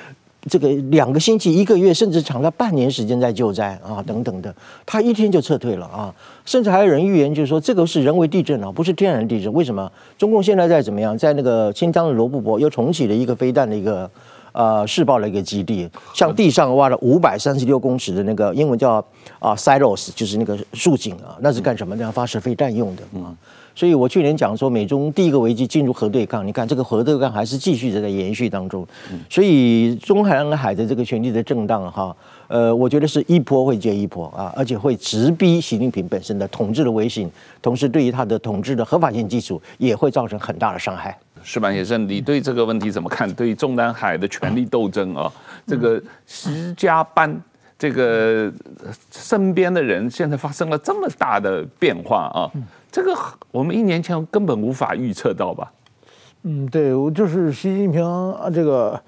[0.48, 4.54] 这个两个星期、一个月，甚至长达半年时间在救灾啊，等等的，
[4.86, 6.14] 他一天就撤退了啊，
[6.46, 9.52] 甚至还有人预言，就是说这个是人为地震啊，不是天然地震。
[9.54, 9.92] 为什么？
[10.18, 11.18] 中共现在在怎么样？
[11.18, 14.10] 在那个新疆的罗布泊又重启了一个飞弹的一个
[14.52, 19.04] 呃试爆的一个基地，向地上挖了五百三十六公尺的那个英文叫
[19.40, 21.96] 啊 silos，就是那个竖井啊，那是干什么？
[21.96, 23.36] 那要发射飞弹用的啊。
[23.76, 28.88] 所以我去年讲说，美中第一个危机进入核对抗，你看这个核对抗还是继续在延续当中。
[29.30, 32.16] 所以中南海的这个权力的震荡哈，
[32.48, 37.30] 呃，我觉得是一波会接一波啊，而且会直逼习近平本身的统治的威信，
[37.62, 41.18] 同时对于他的统治的合法性基础也会造成很大的伤害。
[41.44, 43.32] 石板先生，你对这个问题怎么看？
[43.34, 45.32] 对于中南海的权力斗争啊，
[45.68, 47.40] 这个石家班
[47.78, 48.52] 这个
[49.12, 52.52] 身边的人现在发生了这么大的变化啊？
[52.92, 53.14] 这个
[53.52, 55.72] 我们一年前根本无法预测到吧？
[56.44, 59.02] 嗯，对，我就是习近平啊，这个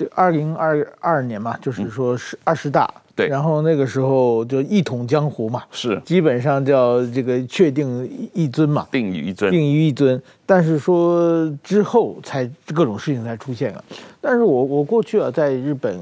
[0.00, 10.18] 这二零二二年嘛，就是说是二十大，对，然后那个时候就一统江湖嘛，是，基本上叫这个确定一尊嘛，定于一尊，定于一尊。
[10.46, 13.84] 但是说之后才各种事情才出现了。
[14.22, 16.00] 但是我我过去啊，在日本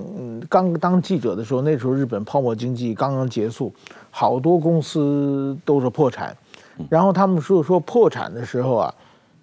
[0.48, 3.74] 刚当记者的时候，那时候日本泡沫经济刚刚结束，
[4.12, 6.36] 好多公司都是破产。
[6.88, 8.94] 然后他们说说破产的时候啊，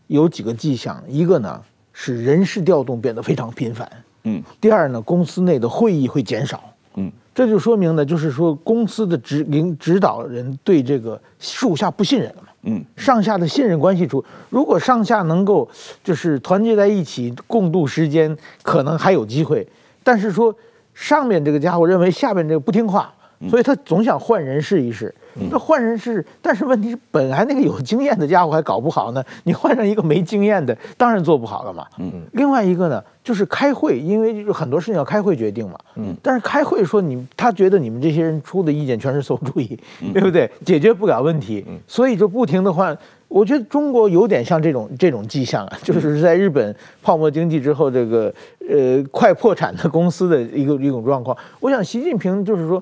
[0.07, 3.89] 有几个迹象，一个呢是人事调动变得非常频繁，
[4.25, 6.63] 嗯，第二呢公司内的会议会减少，
[6.95, 15.69] 嗯，这就说明呢就是说公司的指领指导人对这个属下不信任了嘛，嗯，上下的信任关系处，如果上下能够
[16.03, 19.67] 就是团结在一起共度时间，可能还有机会，
[20.03, 20.53] 但是说
[20.93, 23.11] 上面这个家伙认为下面这个不听话。
[23.49, 25.13] 所以他总想换人试一试，
[25.51, 31.85] 那换人是，但是问题是本来那个有经验的家伙还搞不好呢， 你换上一个没经验的，当然做不好了嘛。
[31.99, 35.77] 嗯，另外一个呢，就是开会，因为很多事情要开会决定嘛。
[35.95, 39.77] 嗯，但是开会说你，他觉得你们这些人出的意见全是馊主意，
[40.13, 40.49] 对不对？
[40.65, 42.97] 解决不了问题，所以就不停的换。
[43.27, 48.33] 我觉得中国有点像这种这种迹象啊，就是在日本泡沫经济之后，这个
[48.69, 51.35] 呃快破产的公司的一个一种状况。
[51.59, 52.81] 我想习近平就是说。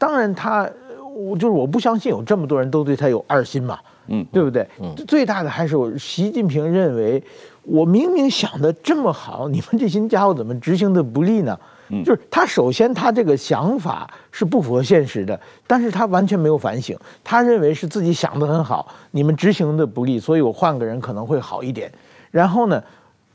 [0.00, 0.64] 当然，他
[1.14, 4.66] 我就是我不相信有这么多人都对他有二心嘛，嗯，对不对？
[4.80, 7.22] 嗯，最大的还是我习近平认为，
[7.62, 11.58] 我明明想的这么好，你们这些家伙怎么执行的不利呢？
[12.04, 16.94] 就是他首先他这个想法是不符合现实的，但是他完全没有反省，
[17.24, 21.90] 他认为是自己想的很好，你们执行的不利，所以我换个人可能会好一点。
[22.30, 22.82] 然后呢，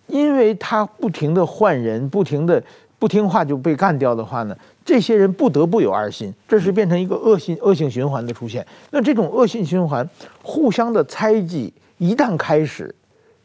[0.05, 2.63] 因为他不停的换人，不停的
[2.99, 4.55] 不听话就被干掉的话呢，
[4.85, 8.65] 这些人不得不有二心，这是变成一个恶性恶性循环的出现。
[8.91, 10.07] 那这种恶性循环，
[10.41, 12.93] 互相的猜忌一旦开始，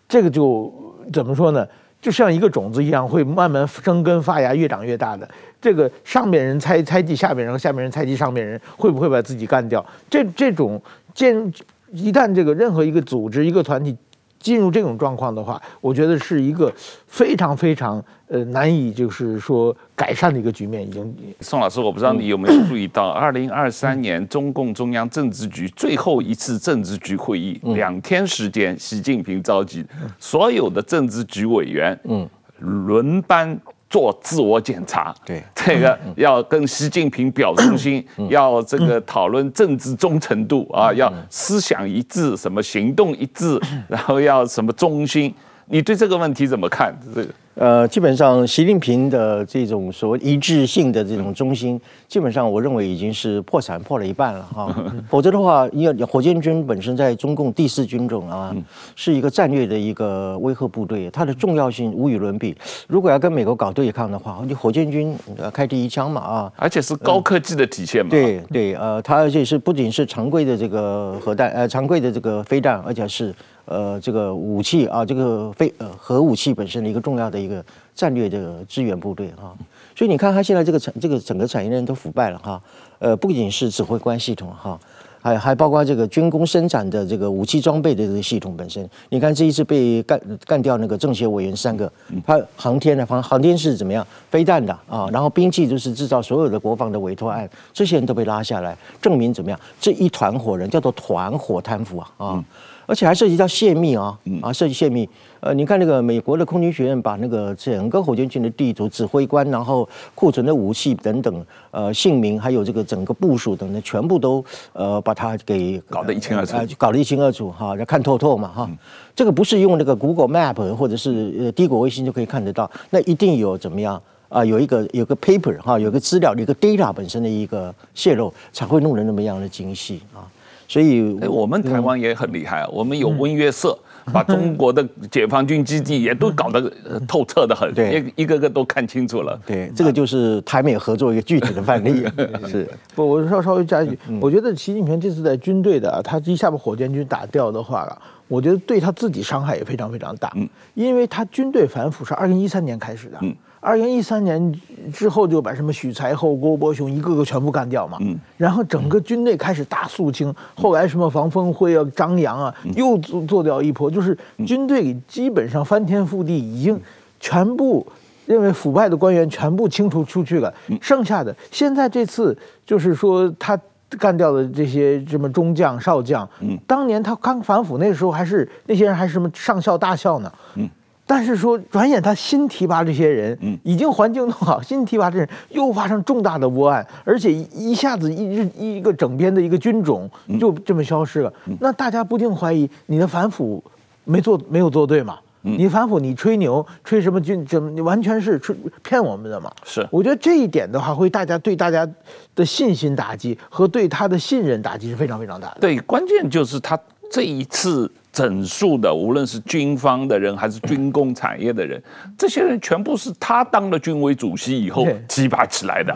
[0.08, 0.72] 这个就
[1.12, 1.66] 怎么说呢？
[2.00, 5.28] 就像一个种子一样，会慢慢生根发芽，越长越大的。
[5.60, 9.84] 这个上面人猜猜忌下面人，和下面人猜忌上面人，会不会把自己干掉？
[10.08, 10.80] 这这种
[11.12, 11.52] 见
[11.92, 13.96] 一旦这个任何一个组织、一个团体。
[14.38, 16.72] 进入这种状况的话，我觉得是一个
[17.06, 20.82] 非常非常呃难以就是说改善的一个局面。
[20.86, 29.84] 已经，宋老师，我不知道你有没有注意到，二零二三年中共中央政治局最后一次政治局会议，两天时间，习近平召集
[30.18, 33.58] 所有的政治局委员，嗯，轮班。
[33.90, 35.42] 做自我检查，对。
[35.54, 45.34] 这个要跟习近平表忠心，要这个讨论政治忠诚度啊，要思想一致，什么行动一致，然后要什么忠心，
[45.66, 46.94] 你对这个问题怎么看？
[47.14, 47.28] 这个？
[47.58, 54.72] 呃，基本上习近平的这种所谓一致性的这种中心，基本上我认为已经是破产破了一半了哈。
[55.10, 58.54] 否则的话，因为火箭军本身在中共第四军种啊，
[58.94, 62.56] 是一个战略的一个威慑部队，它的重要性无与伦比。
[62.86, 65.16] 如果要跟美国搞对抗的话，你火箭军
[65.52, 68.10] 开第一枪嘛啊，而且是高科技的体现嘛。
[68.10, 73.34] 对对，呃，它而且是不仅是常规的这个核弹，呃，常规的这个飞弹，而且是。
[73.70, 79.56] 呃，这个武器啊，这个飞呃核武器本身的一个重要的一个战略的支援部队哈，
[79.96, 82.62] 所以你看他现在这个产这个整个产业链都腐败了哈，
[82.98, 84.78] 呃，不仅是指挥官系统哈，
[85.20, 88.88] 还还包括这个军工生产的这个武器装备的这个系统本身。
[89.08, 91.90] 你看这一次被干干掉那个政协委员三个，
[92.24, 94.06] 他航天的航航天是怎么样？
[94.30, 99.58] 飞弹的啊，然后兵器就是制造所有的国防的委托案，这些人都被拉下来，证明怎么样？
[99.80, 102.44] 这一团伙人叫做团伙贪腐啊啊！
[102.88, 105.06] 而且还涉及到泄密啊啊，涉及泄密。
[105.40, 118.70] 呃，你看那个美国的空军学院把那个整个火箭军的地图、指挥官，然后库存的武器等等，呃，姓名还有这个整个部署等等，全部都呃把它给搞得一清二楚，搞得一清二楚哈，要看透透嘛哈。
[119.14, 124.42] 这个不是用那个 Google Map 或者是呃低轨卫星就可以看得到，那一定有怎么样啊？
[124.42, 130.24] 有一个有个 paper 哈，有个资料，有个 data 本身的一个泄露，才会弄得那么样的精细啊。
[130.68, 133.76] 所以，我们台湾也很厉害，我们有温约瑟，
[134.12, 136.70] 把中国的解放军基地也都搞得
[137.08, 139.40] 透彻的很，一一个个都看清楚了。
[139.46, 142.04] 对，这个就是台美合作一个具体的范例。
[142.46, 150.30] 是，不，我稍稍微加一句，我觉得习近平这次在军队的，他一下把火箭军打掉的话了，我觉得对他自己伤害也非常非常大。
[150.74, 153.18] 因为他军队反腐是二零一三年开始的。
[153.60, 154.60] 二零一三年
[154.92, 164.16] 之后就把什么许才厚、郭伯雄一个个全部干掉嘛，嗯，然后整个军队开始大肃清，后来什么房峰辉啊、张扬啊，又做做掉一波，就是
[164.46, 166.80] 军队里基本上翻天覆地，已经
[167.18, 167.84] 全部
[168.26, 173.58] 认为腐败的官员全部清除出去了，剩下的现在这次就是说他
[173.98, 180.68] 干掉的这些什么中将、少将，嗯，当年他刚反腐那时候还是那些人还是什么上校、大校呢，嗯。
[181.08, 191.32] 但是说，转眼他新提拔这些人，嗯已经环境弄好，新提拔这人又发生重大的窝案，而且一下子一日一个整编的一个军种就这么消失了。
[191.60, 193.64] 那大家不禁怀疑你的反腐
[194.04, 195.18] 没做没有做对嘛？
[195.40, 197.42] 你反腐你吹牛吹什么军？
[197.46, 199.50] 怎么你完全是吹骗我们的嘛？
[199.64, 201.88] 是，我觉得这一点的话，会大家对大家
[202.34, 205.58] 的信心打击和对他的信任打击是非常非常大的。
[205.60, 206.78] 对，关键就是他
[207.10, 207.90] 这一次。
[208.18, 211.80] 整数的，无论是军方的人还是军工产业的人，
[212.18, 215.94] 这些人全部是他当了军委主席以后提拔起来的，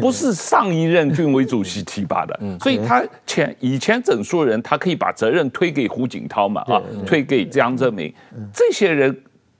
[0.00, 2.40] 不是上一任军委主席提拔的。
[2.58, 8.10] 所以他前以前整数人，他可以把责任推给胡锦涛嘛，啊，推给江泽民，
[8.50, 9.14] 这些人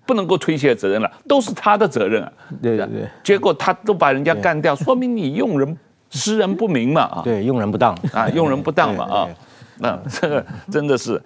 [0.06, 2.32] 不能够推卸责任了，都是他的责任啊。
[2.62, 5.76] 对对对，结果他都把人家干掉，说明你用人
[6.08, 7.94] 识人不明嘛，啊，对，用人不当。
[8.14, 9.28] 啊，用人不当嘛，啊。
[9.78, 11.20] 那、嗯、这个真的是，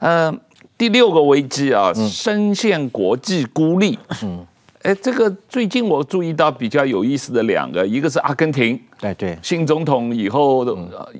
[0.00, 0.40] 嗯、呃，
[0.76, 3.98] 第六个危机啊，深陷国际孤立。
[4.22, 4.46] 嗯，
[4.82, 10.64] 哎，这个最近我注意到比较有意思的两个，一个是阿根廷，哎对，新总统以后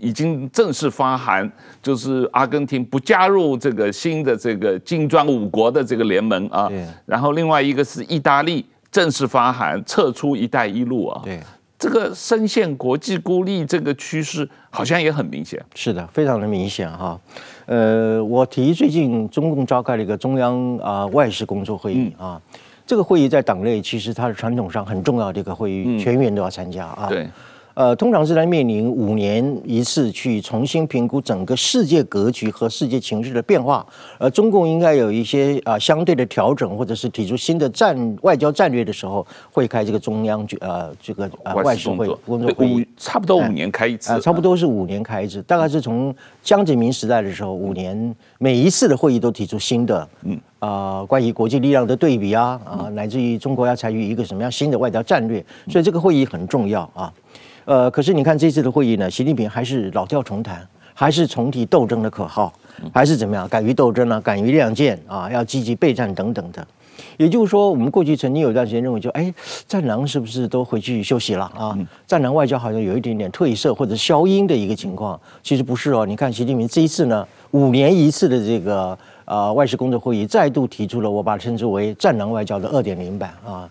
[0.01, 1.51] 已经正式发函，
[1.83, 6.69] 就是阿根廷不加入这个新的这个金砖五国的这个联盟啊。
[6.69, 6.85] 对。
[7.05, 11.21] 然后另外一个是意大利正式发函撤出“一带一路”啊。
[11.25, 11.41] 对。
[11.79, 17.19] 这个深陷国际孤立这个趋势好像也很明显，是的，非常的明显哈。
[17.67, 22.41] 呃，我提最近中共召开了一个中央啊外事工作会议啊，
[22.85, 27.07] 这个会议在党内其实它是传统上很重要的一个会议，嗯、全员都要参加啊。
[27.09, 27.29] 对。
[27.79, 33.87] 呃，通常是在面临五年一次去重新评估整个世界格局和世界情势的变化，
[34.19, 46.13] 而中共应该有一些啊、呃、相对的调整，或者是提出新的战外交战略的时候，会开这个中央呃这个呃外事会工作会议，差不多五年开一次，呃，差不多是五年开一次，大概是从
[46.43, 50.37] 江泽民时代的时候，五年每一次的会议都提出新的嗯。
[50.59, 57.15] 啊、呃、关于国际力量的对比啊啊，乃至于中国要采取一个什么样新的外交战略，所以这个会议很重要啊。
[57.69, 62.51] 呃，可是你看这次的会议呢，习近平还是老调重弹，还是重提斗争的口号，
[62.95, 66.67] 还是怎么样，敢于斗争呢、啊，敢于亮剑啊，要积极备战等等的。
[67.19, 69.31] 也就是说，我们过去曾经有一段时间认为就，就哎，
[69.67, 71.79] 战狼是不是都回去休息了啊？
[72.07, 75.21] 战狼外交好像有一点点褪色或者消音的一个情况。
[75.43, 83.69] 其实不是哦，你看习近平这一次呢，五年一次的这个呃外事工作会议，再度提出了我把它称之为战狼外交的二点零版啊。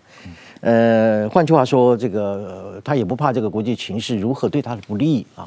[0.60, 5.46] 呃，换句话说，这个、呃、他也不怕这个国际情势如何对他的不利啊。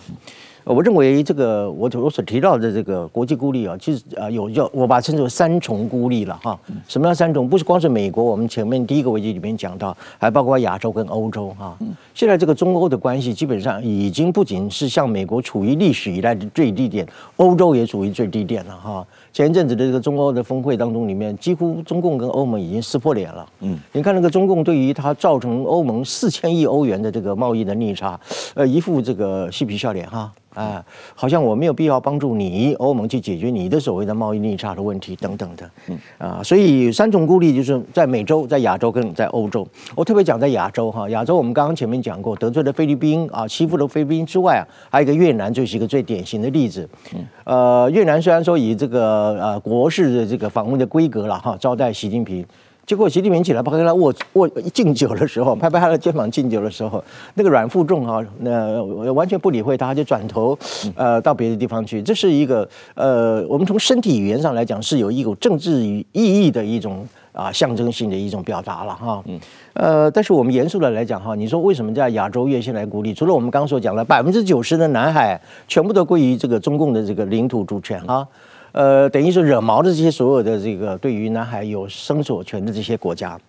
[0.63, 6.57] 我认为这个我我所提到的这个国际孤立啊，其实啊有叫我把它称之为三重孤立了哈。
[6.87, 7.49] 什么叫三重？
[7.49, 11.75] 不是光是美国，我们前面第一个危机里面讲到，还包括亚洲跟欧洲哈。
[12.13, 19.07] 现在这个中欧的关系基本上已经不仅是像美国处于历史以来的最低点，欧洲也处于最低点了哈。
[19.33, 23.47] 前一阵子的这个中欧的峰会当中，里面几乎中共跟欧盟已经撕破脸了。
[23.61, 28.19] 嗯，你看那个中共对于它造成欧盟四千亿欧元的这个贸易的逆差，
[28.55, 30.31] 呃，一副这个嬉皮笑脸哈。
[30.53, 30.83] 啊，
[31.15, 39.65] 好像我没有必要帮助你欧盟去解决你的所谓的贸易逆差的问题等等的，嗯啊，所以三重孤立就是在美洲、在亚洲跟在欧洲。
[39.95, 46.87] 我特别讲在亚洲哈，亚洲我们刚刚前面讲过，得罪了菲律宾啊，欺负了菲律宾之外啊，还有一个越南，就是一个最典型的例子。
[47.15, 52.45] 嗯，呃，越南虽然说以这个呃国事的这个访问的规格了哈，招待习近平。
[52.91, 57.01] 结果习近平起来，拍跟他握握敬酒的时候，拍拍他的肩膀敬酒的时候，
[57.35, 60.59] 那个阮富仲啊，那完全不理会他，就转头
[60.93, 62.01] 呃到别的地方去。
[62.01, 69.23] 这是一个呃，我们从身体语言上来讲是有一股政治意义的一种啊象征性的一种表达了哈。
[69.71, 73.13] 呃，但是我们严肃的来讲哈，你说为什么在亚洲越线来孤立？
[73.13, 78.27] 除了我们刚刚所讲的百分之九十的南海全部都归于这个中共的这个领土主权啊。
[78.71, 83.39] 呃，等于是惹毛的这些所有的这个对于南海有生索权的这些国家，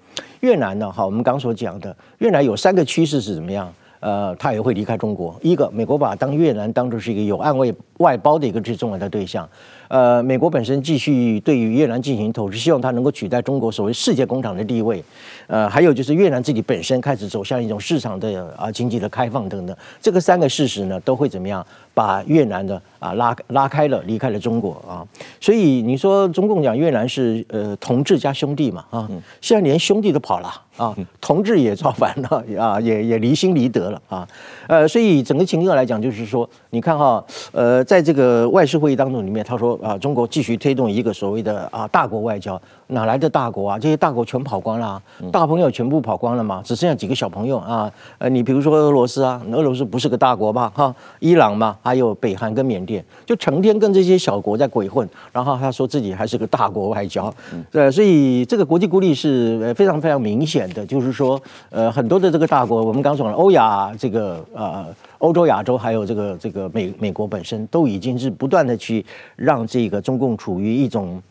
[0.41, 3.73] 越南呢，哈，我们刚所讲的，越南有三个趋势是怎么样？
[4.01, 5.33] 呃，他也会离开中国。
[5.41, 9.49] 一个，美国把当越南当作是一个有安慰外包的一个最重要的对象。
[9.92, 15.05] 呃，美国本身继续对于越南进行投资，希望它能够取代中国所谓世界工厂的地位。
[15.48, 19.76] 呃，还有就是越南自己本身开始走向一种市场的啊经济的开放等等。
[20.00, 21.62] 这个三个事实呢，都会怎么样？
[21.94, 25.05] 把越南的啊拉拉开了，离开了中国啊，
[25.38, 29.07] 所以你说中共讲越南是呃同志加兄弟嘛啊，
[29.42, 34.26] 现在连兄弟都跑了啊，同志也造反了啊，也也离心离德了啊，
[34.68, 43.79] 呃，所以整个情况来讲，就是说，你看哈，呃，在这个外事会议当中里面，他说啊，中国继续推动一个所谓的啊大国外交，哪来的大国啊？
[43.79, 50.73] 这些大国全跑光了，大朋友全部跑光了嘛，只剩下几个小朋友啊，呃，你比如说俄罗斯啊，俄罗斯不是个大国吧？
[50.75, 51.77] 哈，伊朗嘛。
[51.83, 57.33] 还有北韩跟缅甸，就成天跟这些小国在鬼混，然后他说自己还是个大国外交，
[57.73, 61.40] 对，所以这个国际孤立是非常非常明显的，就是说，
[61.71, 64.87] 呃，很多的这个大国，我们刚说了欧亚这个呃
[65.23, 69.05] 欧洲、亚洲，还有这个这个美美国本身，都已经是不断的去
[69.37, 71.23] 让这个中共处于一种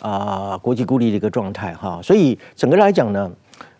[0.00, 3.30] 啊、国际孤立的一个状态哈，所以整个来讲呢。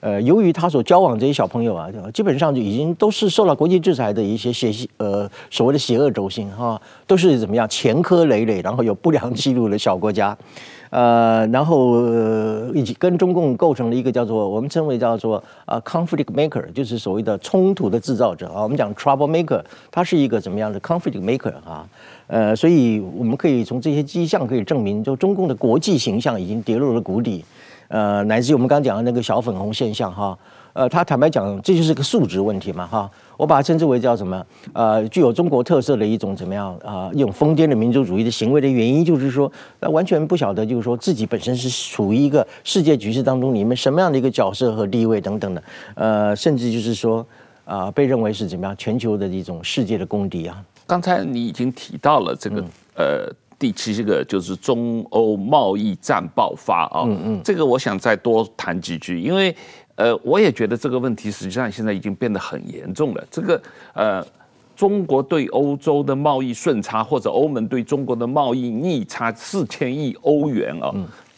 [0.00, 10.36] 呃，由于他所交往这些小朋友啊，基本上就已经都是受到国际制裁的一些邪呃所谓的邪恶轴心哈，都是怎么样前科累累，然后有不良记录的小国家，
[10.90, 21.88] 呃，然后呃以及跟中共构成了一个叫做我们称为叫做呃 conflict maker，就是所谓的冲突的制造者啊，我们讲 trouble maker，他是一个怎么样的 conflict maker 啊，
[22.26, 27.44] 呃，所以我们可以从这些迹象可以证明，就中共的国际形象已经跌落了谷底。
[27.88, 30.38] 呃，乃至于我们刚刚讲的那个小粉红现象哈，
[30.72, 34.46] 呃，他坦白讲，这就是个素质问题嘛哈，我把它称之为叫什么？
[34.72, 37.10] 呃，具有中国特色的一种怎么样啊？
[37.12, 45.62] 一种疯癫的民族主义的行为的原因，就是说，那完全不晓得，就是说自己本身是处于一个世界局势当中，你们什么样的一个角色和地位等等的，
[45.94, 47.26] 呃，甚至就是说
[47.64, 50.62] 啊、呃，被认为是怎么样全球的一种世界的公敌啊。
[50.86, 53.32] 刚才你已经提到了这个、嗯、呃。
[53.60, 59.54] 第七个就是中欧贸易战爆发啊，嗯嗯，这个我想再多谈几句，因为
[60.00, 63.22] 呃，我也觉得这个问题实际上现在已经变得很严重了。
[63.30, 64.26] 这个呃，
[64.74, 70.90] 中国对欧洲的贸易顺差，或者欧盟对中国的贸易逆差四千亿欧元啊，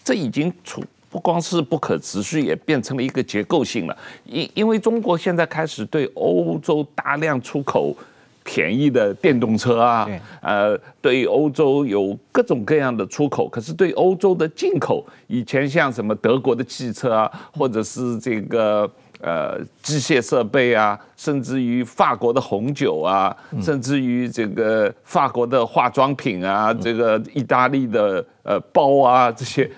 [0.05, 3.97] 这已经处不光是不可持续，也变成了一个结构性了。
[4.25, 7.97] 因因为中国现在开始对欧洲大量出口
[8.45, 10.09] 便宜的电动车啊，
[10.41, 18.91] 呃，对欧洲有各种各样的出口，可是对欧洲的进口，以前像什么德国的汽车啊，或者是这个。
[19.25, 23.33] 呃，机械设备啊，甚至于法国的红酒啊，
[23.63, 29.71] 甚至于这个法国的化妆品啊，这个意大利的呃包啊，这些，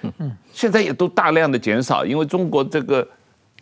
[0.51, 3.07] 现在也都大量的减少，因为中国这个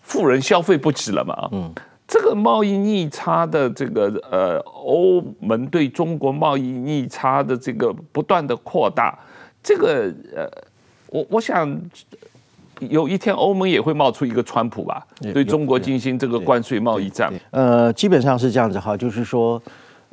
[0.02, 1.48] 富人消费不起了嘛。
[1.50, 1.74] 嗯，
[2.12, 9.18] 这个贸易逆差的这个呃，欧盟对中国贸易逆差的这个不断的扩大，
[9.62, 10.46] 这个呃，
[11.08, 11.80] 我我想。
[12.90, 17.32] 有一天，欧盟也会冒出一个川普吧，对中国进行这个关税贸易战。
[17.52, 19.62] 呃，基本上是这样子哈，就是说，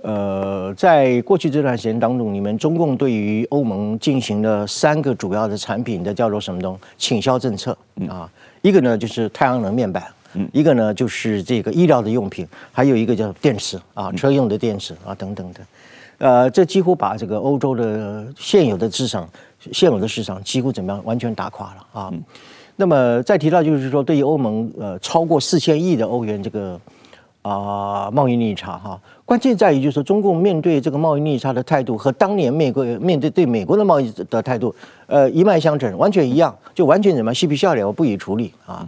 [0.04, 7.10] 呃，在过去这段时间当中，你们中共对于欧盟进行了三个主要的产品的叫做什么东西？
[7.10, 7.76] 倾销政策
[8.08, 8.30] 啊，
[8.62, 10.04] 一个呢就是太阳能面板，
[10.52, 15.60] 一个呢就是这个医疗的用品，还有一个叫电池啊，车用的电池啊等等的。
[16.20, 19.28] 呃，这几乎把这个欧洲的现有的市场、
[19.72, 22.14] 现有的市场几乎怎么样，完全打垮了啊。
[22.76, 26.80] 那么再提到就是说，对于欧盟呃超过四千亿的欧元这个
[27.42, 34.76] 啊、呃、贸易逆差哈，关键在于就是说，中共面对这个贸易逆差的态度和当年美国面对对美国的贸易的态度
[35.08, 38.88] 呃一脉相承，完全一样，就完全怎么嬉皮笑脸，我不予处理啊。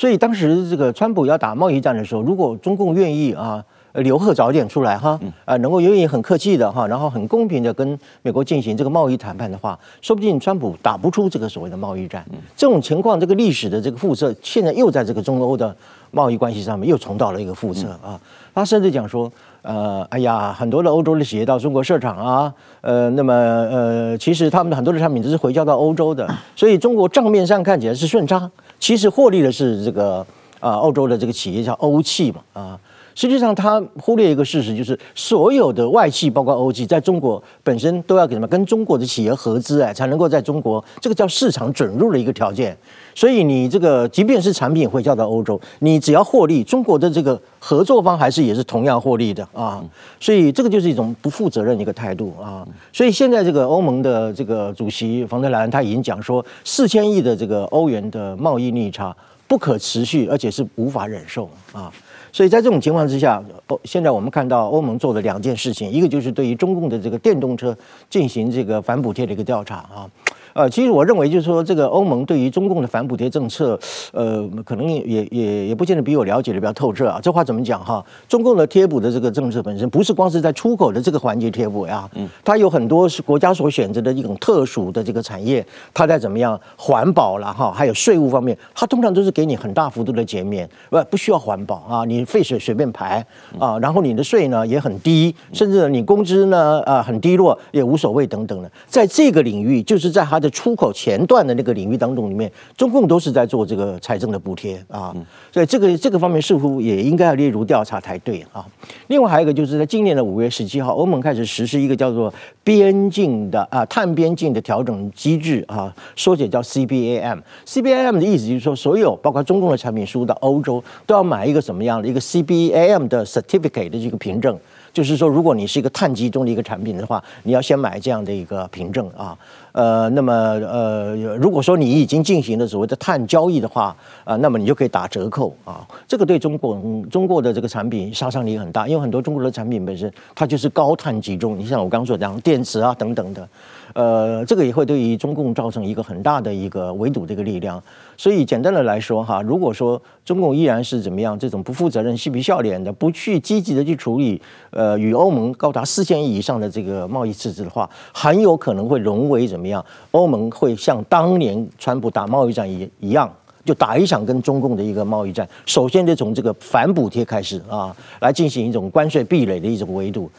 [0.00, 3.62] 所以当时这个川普要打贸易战的时候，如果中共愿意啊。
[3.92, 12.24] 呃，刘鹤早点出来哈，啊，能够愿意很客气的哈，然后很公平的跟美国进行这个贸易谈判的话，说不定川普打不出这个所谓的贸易战。
[12.56, 15.74] 这种情况，这个历史的这个复测，现在又在这个中欧的
[16.12, 18.20] 贸易关系上面又重蹈了一个覆辙啊。
[18.54, 19.28] 他甚至讲说，
[19.62, 28.48] 呃，哎呀，很多的欧洲的企业到中国设厂啊，呃，那么呃，其实他们的很多的产品都是回交到欧洲的，所以中国账面上看起来是顺差，
[28.80, 30.26] 其实获利的是这个
[30.58, 32.80] 啊，欧洲的这个企业叫欧气嘛，啊。
[33.20, 38.48] 实际上，他忽略一个事实，就是所有的外企，包括欧企，在中国本身都要给什么？
[38.48, 42.74] 跟中国的企业合资，哎，才能够在中国，这个叫市场准入的一个条件。
[43.14, 49.84] 所以，你这个即便是产品会交到欧洲，你只要获利，中国的这个合作方还是也是同样获利的啊。
[50.18, 52.66] 所以，这个就是一种不负责任的一个态度啊。
[52.90, 59.14] 所以，现在这个欧盟的这个主席冯德莱恩他已经讲说，四千亿的这个欧元的贸易逆差
[59.46, 61.92] 不可持续，而且是无法忍受啊。
[62.32, 63.42] 所以在这种情况之下，
[63.84, 67.76] 现在我们看到欧盟做的两件事情，一个就是对于中共的这个电动车
[68.08, 70.10] 进行这个反补贴的一个调查啊。
[70.52, 73.78] 呃，其实我认为就是说，这个欧盟对于中共的反补贴政策，
[74.12, 77.20] 呃，可能也也也不见得比我了解的比较透彻啊。
[77.22, 78.04] 这话怎么讲哈？
[78.28, 93.24] 中共的贴补的这个政策本身不是光是在出口的这个环节贴补呀，嗯，它有很多是国家所选择的一种特殊的这个产业，它在怎么样环保了哈，还有税务方面，它通常都是给你很大幅度的减免，不不需要环保啊，你废水随便排
[93.56, 100.39] 啊，然后你的税呢也很低，甚至你工资呢啊很低落也无所谓等等的，在这个领域就是在它。
[100.40, 105.14] 在出口前段的那个领域当中，里面中共都是在做这个财政的补贴啊，
[105.52, 108.64] 所以这个这个方面似乎也应该要列入调查才对啊。
[109.08, 112.32] 另外还有一个就是在今年的五月十七号，欧盟开始实施一个叫做
[112.64, 117.38] 边境的啊碳边境的调整机制啊，缩写叫 CBAM。
[117.66, 124.58] CBAM 的意思就是说，所有包括中共的产品输入到欧洲都要买一个什么样的一个 CBAM 的 certificate 的这个凭证。
[124.92, 129.36] 就是说，如果你是一个碳集中的一个产品的话，你要先买这样的一个凭证啊。
[129.72, 135.86] 呃，那么呃，如果说你已经进行了所谓的碳交易的话，啊，那么你就可以打折扣啊。
[136.08, 136.76] 这个对中国
[137.08, 141.56] 中国的这个产品杀伤力很大，因为很多中国的产品本身它就是高碳集中。
[141.56, 143.48] 你像我刚刚说的这样电池啊等等的，
[143.94, 147.82] 呃，这个也会对于中共造成一个很大的一个围堵的一个力量。
[148.16, 159.84] 所以简单的来说哈，如果说中共依然是怎么样这种不负责任、嬉皮笑脸的，不去积极的去处理，呃，与欧盟高达四千亿以上的这个贸易赤字的话，很有可能会沦为怎么样？
[160.10, 163.32] 欧盟会像当年川普打贸易战一一样，
[163.64, 165.48] 就打一场跟中共的一个贸易战。
[165.64, 170.30] 首先得从这个反补贴开始啊，来进行一种关税壁垒的一种围堵。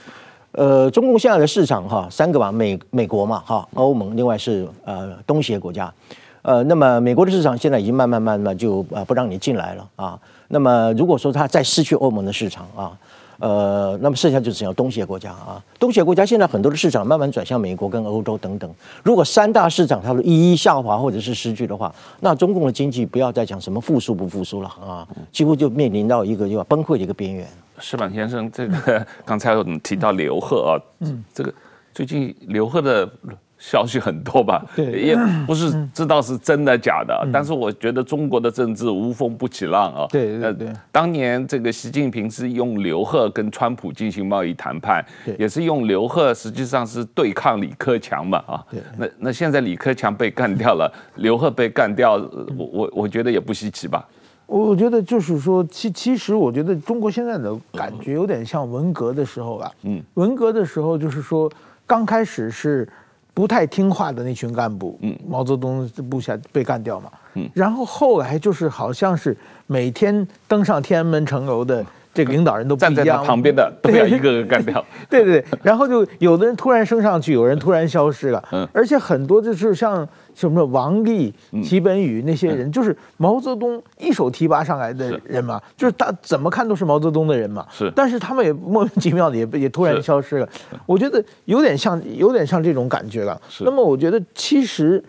[0.53, 5.93] 呃，中共现在的市场哈，三个吧，美美国嘛哈，欧盟，另外是呃东协国家。
[6.41, 10.19] 呃，那么美国的市场现在已经慢慢慢慢就呃不让你进来了啊。
[10.47, 12.97] 那么如果说它再失去欧盟的市场啊。
[13.39, 18.71] 呃，那么剩下就只有东协国家啊，东协国家现在很多的市场慢慢转向美国跟欧洲等等。
[19.01, 27.47] 如果三大市场它都一一下滑或者是失去的话，那中共的经济不要再讲什么复苏不复苏了啊，几乎就面临到一个要崩溃的一个边缘。
[27.81, 31.53] 矢板先生，这个 刚才我们提到刘鹤啊，嗯，这个
[31.93, 33.09] 最近刘鹤的
[33.57, 35.15] 消息很多吧，对，也
[35.45, 40.07] 不是知道是真的假的，但是我觉得中国的政治无风不起浪啊。
[40.09, 40.73] 对对对。
[40.91, 45.05] 当年这个习近平是用刘鹤跟川普进行贸易谈判，
[45.37, 48.65] 也是用刘鹤，实际上是对抗李克强嘛啊。
[48.71, 48.81] 对。
[48.97, 52.13] 那那现在李克强被干掉了，刘鹤被干掉，
[52.57, 54.03] 我我我觉得也不稀奇吧。
[54.51, 59.71] 我我觉得就是说，其其实我觉得中国现在的感觉有点像文革的时候吧。
[59.83, 60.03] 嗯。
[60.15, 61.49] 文革的时候就是说，
[61.87, 62.87] 刚开始是。
[63.33, 69.35] 不太听话的那群干部，嗯，毛泽东部下被干掉嘛，嗯，然后后来就是好像是
[69.67, 71.83] 每天登上天安门城楼的
[72.13, 80.07] 这个领导人都站在他旁边的都要一个个干掉， 对对对，然后就有的人突然升上去，有人突然消失了，嗯，而且很多就是像。
[80.33, 81.31] 什么王立、
[81.61, 87.67] 齐本禹那些人，嗯、就是毛泽东一手提拔上来的人嘛，是就是他怎么看都是毛泽东的人嘛。
[87.69, 90.47] 是，但是他们也莫名其妙的也也突然消失了。
[90.85, 93.39] 我觉得有点像，有点像这种感觉了。
[93.49, 93.65] 是。
[93.65, 95.03] 那么我觉得其实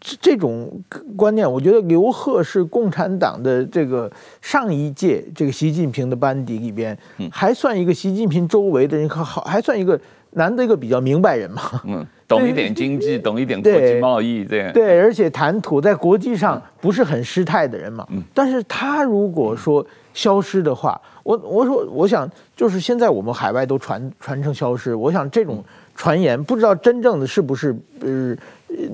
[0.00, 0.70] 这这种
[1.16, 6.96] 观念，我觉得刘鹤是共产党的这个上一届这个习近平的班底里边，
[7.30, 9.98] 还算一个习近平周围的人，好还算一个
[10.30, 11.62] 难得一个比较明白人嘛。
[11.84, 12.06] 嗯。
[12.28, 18.04] 懂一点经济，懂一点国际贸易，这样对，而且谈吐在国际上不是很失态的人嘛。
[18.10, 25.62] 嗯，但是他如果说消失的话，我我说我想就是现在我们海外都传传承消失，我想这种
[25.96, 28.36] 传言不知道真正的是不是呃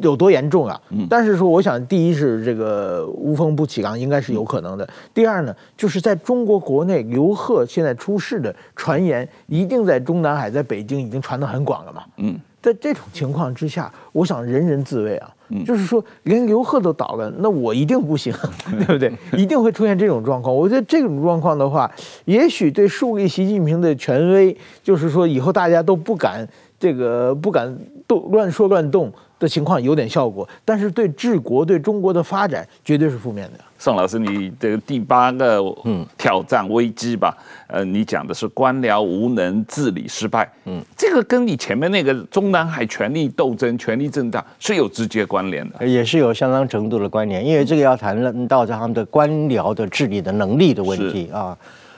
[0.01, 0.81] 有多严重啊。
[0.91, 4.89] 嗯，但是说我想第一是这个无风不起浪应该是有可能的。
[5.13, 12.05] 第二呢，就是在中国国内刘鹤现在出事的传言，一定在中南海，在北京已经传得很广了嘛。
[12.17, 12.39] 嗯。
[12.63, 18.33] 在这种情况之下，我想人人自危啊，嗯、就是说连刘贺都倒了，那我一定不行，
[18.87, 19.13] 对不对？
[19.37, 20.55] 一定会出现这种状况。
[20.55, 21.91] 我觉得这种状况的话，
[22.25, 26.47] 也许对树立习近平的权威，就是说以后大家都不敢
[26.83, 27.73] 这个不敢
[28.09, 29.09] 动乱说乱动
[29.39, 33.61] 的情况有点效果，但是对治国对中国的发展绝对是负面的。
[33.79, 37.33] 宋老师，你这个第八个嗯挑战危机吧，
[37.69, 51.33] 呃，你讲的是官僚无能、治理失败，嗯，这个跟你前面那个中南海权力斗争、权力震荡是有直接关联的，也是有相当程度的关联，因为这个要谈论到他们的官僚的治理的能力的问题是。
[51.33, 51.57] 啊，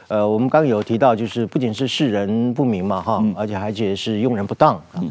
[0.08, 5.02] 呃，我们刚刚有提到，就是不仅是世人不明嘛，哈，嗯、而且还且是用人不当啊，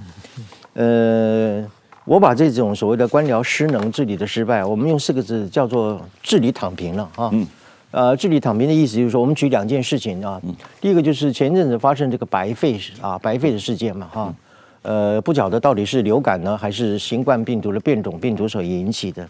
[0.74, 1.66] 呃。
[2.06, 7.30] 我把这种所谓的官僚失能、治理的失败，我们用四个字叫做“治理躺平”了啊。
[7.32, 7.48] 嗯。
[7.91, 10.38] 呃，治理躺平的意思就是说，我们举两件事情啊。
[10.44, 10.54] 嗯。
[10.82, 14.36] 第一个就是前一阵子发生这个白肺啊，白肺的事件嘛，哈。
[14.82, 19.26] 呃，不晓得到底是流感呢，还是新冠病毒的变种病毒所引起的。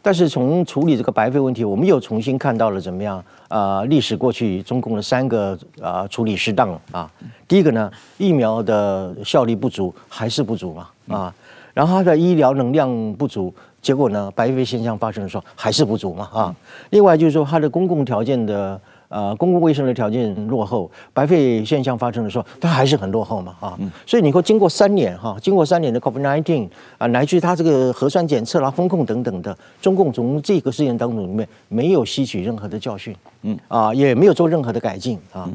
[0.00, 3.84] 但是从处理这个白肺问题，我们又重新看到了怎么样啊？
[3.84, 7.10] 历史过去中共的三个啊处理失当啊。
[7.46, 11.34] 第一个呢，疫苗的效力不足，还是不足嘛啊。
[11.74, 16.56] 然后它的医疗能量不足，结果呢，白肺现象发生的时候还是不足嘛啊。
[16.90, 23.78] 另外就是说，它的公共条件的呃公共卫生的条件落后，白肺现象发生的时候，它还是很落后嘛啊。
[24.06, 35.48] 所以你会经过三年哈，经过三年的 COVID-19 啊，乃至于他这个核酸检测啦、风控等等的，中共从这个事件当中里面没有吸取任何的教训，嗯啊，也没有做任何的改进啊。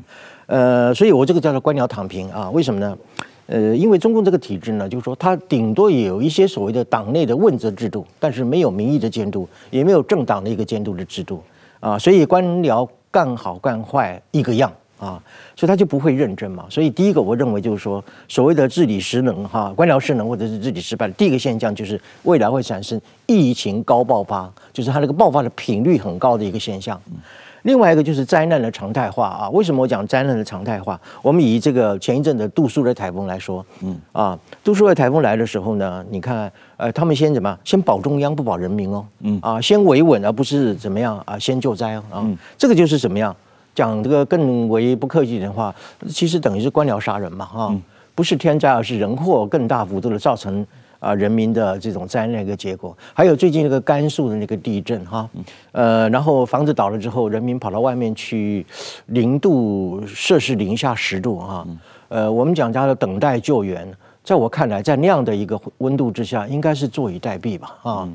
[0.46, 2.98] 呃，所以我这个叫做官僚躺平啊，为什么呢？
[3.46, 11.42] 呃，因为中共这个体制呢，就是说它顶多也有一些所谓的党内的问责制度，但是没有民意的监督，也没有政党的一个监督的制度
[11.82, 15.22] 啊，所以官僚干好干坏一个样啊，
[15.56, 16.66] 所以他就不会认真嘛。
[16.68, 27.00] 所以第一个我认为就是说，所谓的治理失能哈，官僚失能或者是治理失败第一个现象就是未来会产生疫情高爆发，就是它那个爆发的频率很高的一个现象。
[27.64, 29.50] 另外一个就是灾难的常态化啊！
[29.50, 31.00] 为什么我讲灾难的常态化？
[31.22, 37.58] 我们以这个前一阵的杜苏的台风来说，嗯啊，杜苏的台风来的时候呢，你看，呃，他们先怎么？
[37.64, 43.36] 先保中央不保人民哦，嗯啊，先维稳而不是怎么样啊，先救灾啊，嗯，这个就是怎么样？
[43.74, 45.74] 讲这个更为不客气的话，
[46.10, 47.76] 其实等于是官僚杀人嘛，哈，
[48.14, 50.66] 不是天灾，而是人祸更大幅度的造成。
[51.04, 55.30] 啊，人民的这种灾难的一个结果，还有最近那个甘肃的那个地震哈，
[55.74, 58.66] 呃，然后房子倒了之后，人民跑到外面去，
[59.08, 61.68] 零度摄氏零下十度哈，
[62.08, 63.86] 呃，我们讲叫的等待救援，
[64.24, 68.08] 在我看来，在那样的一个温度之下，应该是坐以待毙吧啊，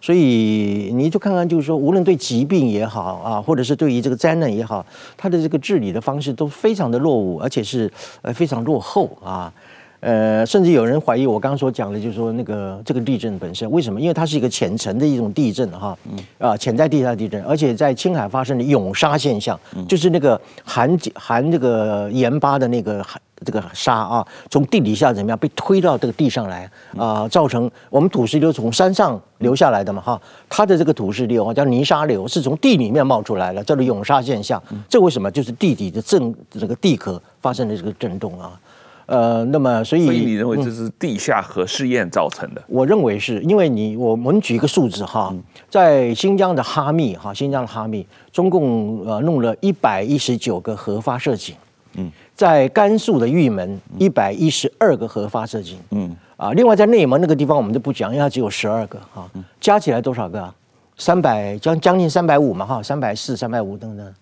[0.00, 4.86] 所以你就看看，就是说，无论对疾病也好啊，或者是对于这个灾难也好，
[5.16, 7.90] 它的这个治理的方式都非常的落伍，而且是
[8.22, 9.52] 呃非常落后啊。
[10.00, 14.00] 呃，甚至有人怀疑我刚刚所讲的，就是说那个这个地震本身为什么？
[14.00, 15.96] 因为它是一个浅层的一种地震哈，
[16.38, 23.04] 啊，潜在地下地震，而且在青海发生的涌沙现象，就是那个含含这个盐巴的那个
[23.44, 34.62] 这个沙啊，从地底下怎么样被推到这个地上来啊，造成我们土石流从山上流下来的嘛哈，它的这个土石流啊叫泥沙流，是从地里面冒出来的，叫做涌沙现象。
[34.88, 35.30] 这为什么？
[35.30, 38.52] 就是地底的震这个地壳发生的这个震动啊。
[39.06, 42.62] 呃，那么所以，所以你认为这是地下核试验造成的？
[42.66, 45.32] 我认为是因为你，我们举一个数字哈，
[45.70, 51.54] 在新疆的哈密哈，新疆的哈密，中共呃弄了一百一十九个核发射井，
[51.94, 59.30] 嗯，在甘肃的玉门一百一十二个核发射井，嗯啊，另外在内蒙那个地方我们就不讲，因为它只有十二个哈，
[59.60, 60.52] 加起来多少个啊？
[60.98, 64.14] 三百将将近三百五嘛哈，三百四、三百五等等。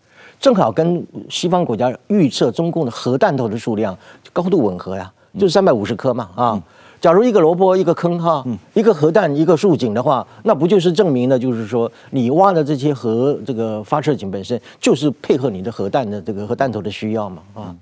[0.45, 3.97] 正好跟西方国家预测中共的核弹头的数量
[4.31, 6.63] 高度吻合呀，就是三百五十颗嘛啊。
[7.01, 17.75] 假如一个萝卜一个坑哈，一个核弹一个竖井的话，那不就是证明了就是说你挖的这些核这个发射井本身就是配合你的核弹的这个核弹头的需要嘛啊？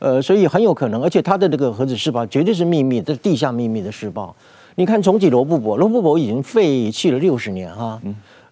[0.00, 4.36] 呃，所以很有可能，而且它的这个核子试爆绝对是秘密，这是地下秘密的试爆。
[4.74, 7.98] 你看重启罗布泊，罗布泊已经废弃了六十年哈。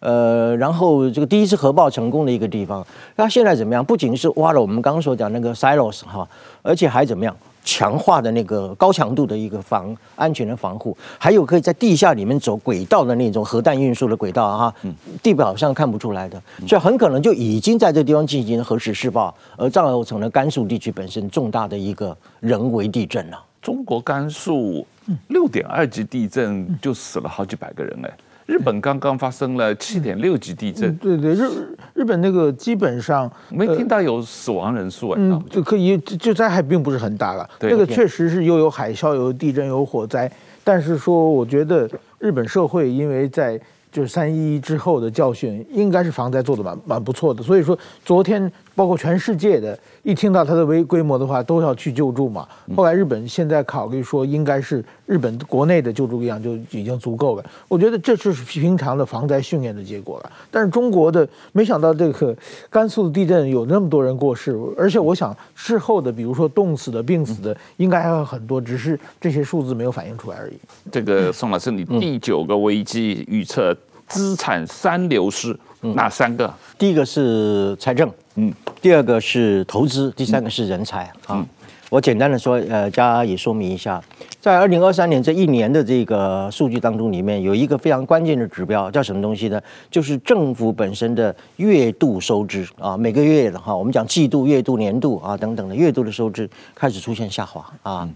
[0.01, 2.87] 呃，然后这个第一次核爆成功的一个地方，
[3.17, 3.85] 那现在怎么样？
[3.85, 6.29] 不仅是挖了我们刚刚所讲那个 silos 哈，
[6.63, 7.37] 而且还怎么样？
[7.65, 14.75] 强化的那个高强度的一个防安全的防护，还有可以在地下里面走轨道的那种核弹运输的轨道啊，
[15.23, 23.39] 地表上看不出来的，所以很可能就已经在这地方进行核试试爆，而造成了甘肃地区本身重大的一个人为地震了。
[23.61, 24.87] 中国甘肃
[25.27, 28.11] 六点二级地震就死了好几百个人哎。
[28.49, 31.49] 日本刚刚发生了七点六级地震，对对，日
[31.95, 40.29] 日本那个基本上没听到有死亡人数，嗯，就可以就灾害并不是很大了，那个确实是又有海啸，有地震，有火灾，
[40.65, 41.89] 但是说我觉得
[42.19, 43.61] 日本社会因为在。
[43.91, 47.43] 就是三一一之后的教训，应该是防灾做的蛮蛮不错的。
[47.43, 52.47] 所以说，昨天包括全世界的，一听到它的微规模的话，都要去救助嘛。
[52.77, 57.45] 后来日本现在考虑说，应该是日本国内的救助力量就已经足够了。
[57.67, 60.31] 我觉得这就是平常的防灾训练的结果了。
[60.49, 62.37] 但是中国的没想到这个
[62.71, 70.55] 甘肃的地震有那么多人过世，而且我想事后的，比如说冻死的、病死的，应该还有很多，只是这些数字没有反映出来而已。
[70.93, 73.77] 这个宋老师，你第九个危机预测。
[74.11, 76.51] 资产三流失，哪三个？
[76.79, 78.11] 第一个是财政，
[78.41, 81.11] 嗯，第二个是投资，第三个是人才。
[81.27, 81.45] 啊，
[81.91, 84.01] 我简单的说，呃，加以说明一下，
[84.41, 89.61] 在二零二三年这一年的这个数据当中，里面有一个非常关键的指标，叫什么东西呢？
[89.91, 98.09] 就是政府本身的月度收支啊，每个月的哈，我们讲季度、月度、年度啊等等的月度的收支开始出现下滑啊，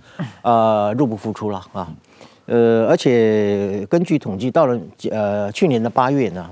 [0.43, 1.93] 呃，入不敷出了啊。
[2.47, 4.79] 呃，而且根据统计，到了
[5.11, 6.49] 呃去年的八月呢，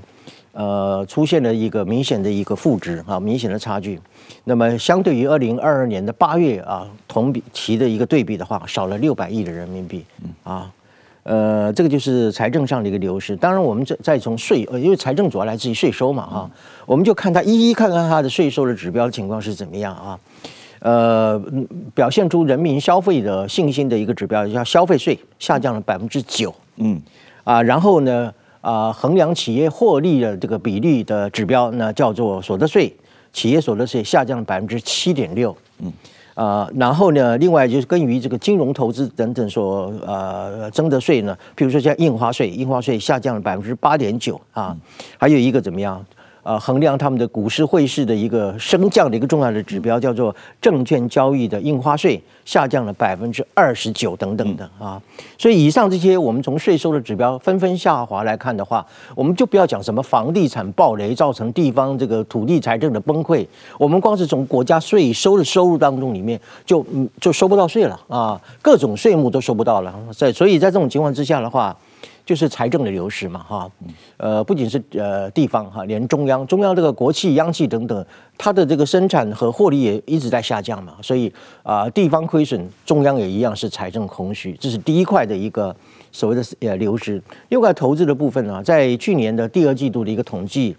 [0.53, 3.99] 呃，出现了一个明显的一个负值啊，明显的差距。
[4.43, 10.05] 那么相对于二零二二年的八月啊，同比期的一个对比的话，少了六百亿的人民币
[10.43, 10.71] 啊。
[11.23, 13.35] 呃，这个就是财政上的一个流失。
[13.35, 16.51] 当然，我们再再从税，呃，因为财政主要来自于税收嘛啊，
[16.87, 20.19] 我们就看它一一看看它的税收的指标情况是怎么样啊。
[20.79, 21.39] 呃，
[21.93, 26.99] 表现出人民消费的信心的一个指标叫消费税下降了百分之九，嗯，
[27.43, 32.95] 啊，然后呢，啊，衡量企业获利的这个比例的指标呢叫做所得税，
[33.33, 35.91] 企业所得税下降了百分之七点六，嗯，
[36.35, 44.77] 啊，然后呢，另外就是跟于这个金融投资等等所呃征的税呢，比如说像印花税，印花税下降了百分之八点九啊，
[45.17, 46.05] 还有一个怎么样？
[46.43, 54.99] 呃，衡量他们的股市汇市的一个升降的一个重要的指标，叫做证券交易的印花税下降了百分之二十九等等的啊。
[55.37, 58.83] 所以以上这些我们从税收的指标纷纷下滑来看的话，
[59.13, 63.45] 我们就不要讲什么房地产暴雷造成地方这个土地财政的崩溃，
[63.77, 69.93] 我们光是从国家税收的收入当中里面就嗯就收不到税了啊，各种税目都收不到了。
[70.17, 71.77] 在所以在这种情况之下的话。
[72.25, 73.71] 就是财政的流失嘛，哈，
[74.17, 78.05] 呃，不仅是呃地方哈，连中央、中央这个国企、央企等等，
[78.37, 81.31] 它的这个生产和获利也一直在下降嘛，所以
[81.63, 85.75] 啊，地方亏损，中央也一样是财政空虚，这是第一块的一个
[86.11, 87.21] 所谓的呃流失。
[87.49, 90.75] 另外投资的部分呢，在去年的第二季度的一个统计，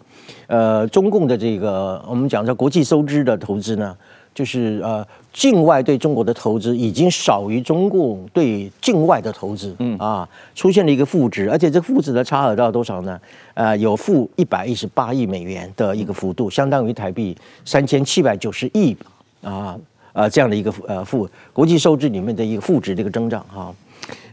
[0.46, 3.96] 呃，中共的这个我们讲叫国际收支的投资呢。
[4.34, 13.20] 就是呃，境外对中国的投资已经少于中共对境外的投资，嗯啊，出现了一个负值，而且这负值的差额到多少呢？
[13.54, 18.96] 呃，有负一百一十八亿美元的一个幅度，相当于台币三千七百九十亿
[19.42, 19.78] 啊，
[20.14, 23.74] 呃，这样的一个呃负国际收支里面的一个负值的一个增长哈。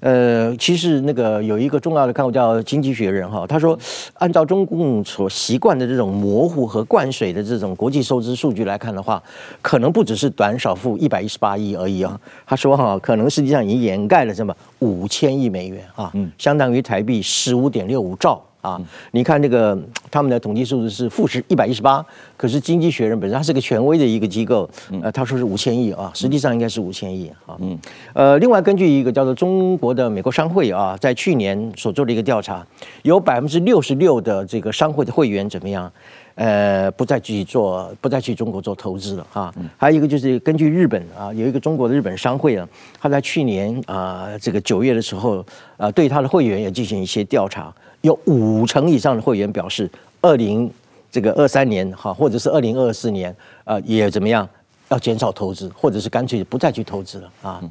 [0.01, 3.77] 呃，其实那个有一个重要的刊物叫《经济学人》哈，他说，
[4.15, 9.21] 按照中共所习惯的这种模糊和灌水的这种国际收支数据来看的话，
[9.61, 12.19] 可能不只是短少付一百一十八亿而已啊。
[12.45, 18.41] 他说哈，可能实际上已经掩盖了这么五千亿美元啊，相当于台币十五点六五兆。
[18.62, 18.80] 啊，
[19.12, 19.78] 你看那个
[20.12, 22.05] 他们的统计数字是负十一百一十八，
[22.36, 24.70] 可是《经济学人》本身它是个权威的一个机构，
[25.01, 27.55] 呃，他说是五千亿啊，实际上应该是五千亿啊。
[27.60, 27.80] 嗯，
[28.14, 32.66] 呃，另外根据一个叫做中国的美国商会啊，在去年所做的一个调查，
[33.03, 35.91] 有百分之六十六的这个商会的会员怎么样？
[36.36, 39.53] 呃，不再去做，不再去中国做投资了哈。
[39.76, 42.66] 还有一个就是根据日本啊，有一个中国的日本商会啊，
[42.97, 45.45] 他在去年啊这个九月的时候
[45.76, 47.74] 啊，对他的会员也进行一些调查。
[48.01, 49.89] 有五成以上的会员表示，
[50.21, 50.71] 二零
[51.11, 54.47] 这个二三年哈，或者是二零二四年，呃，也怎么样
[54.89, 57.61] 要减少投资，或者是干脆不再去投资了啊。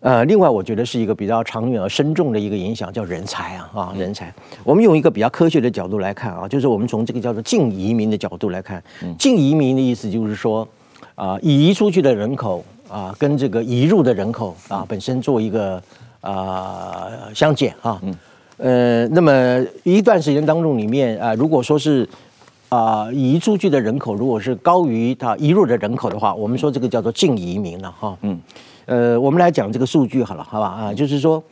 [0.00, 4.34] 呃，另外我觉得是一个比较长远而深重的一个影响，叫人才啊啊，人才。
[4.64, 8.82] 我们用一个比较科学的角度来看啊，就是我们从这个叫做净移民的角度来看，
[9.16, 10.66] 净移民的意思就是说
[11.14, 15.80] 啊，移出去的人口啊，跟这个移入的人口啊本身做一个
[16.20, 18.02] 啊相减啊。
[18.62, 19.32] 呃，那么
[19.82, 22.08] 一段时间当中里面啊，如果说是
[22.68, 28.16] 啊移出去的人口如果是高于他移入的人口的话，我们说这个叫做净移民了哈。
[28.22, 28.38] 嗯，
[28.86, 31.42] 呃，我们来讲这个数据好了，好吧啊，就是说，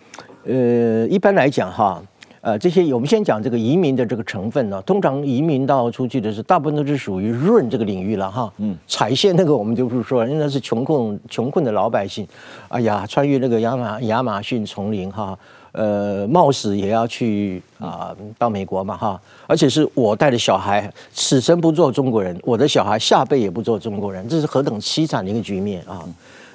[0.45, 2.01] 呃，一般来讲哈，
[2.43, 8.53] 呃，这些我们先讲这个移民的这个成分呢，通常移民到出去的是大部分都是属于润这个领域了哈。
[8.59, 12.25] 嗯，采线那个我们就不是说，因为那是穷困穷困的老百姓，
[12.69, 15.37] 哎呀，穿越那个亚马亚马逊丛林哈。
[15.73, 26.05] 呃，冒死也要去啊、呃，到美国嘛哈，而且是我带的小孩，此生不做中国人，我的小孩下辈也不做中国人，这是何等凄惨的一个局面啊！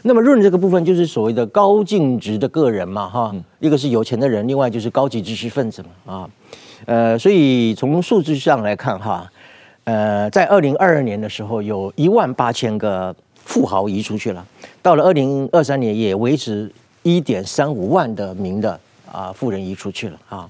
[0.01, 6.29] 那么润这个部分就是所谓的高净值的个人嘛哈，一个是有钱的人，另外就是高级知识分子嘛啊，
[6.85, 9.31] 呃，所以从数字上来看哈，
[9.85, 14.45] 呃，在二零二二年的时候，有一万八千个富豪移出去了，
[14.81, 16.69] 到了二零二三年也维持
[17.01, 18.77] 一点三五万的名的。
[19.15, 20.49] 啊，富人移出去了啊，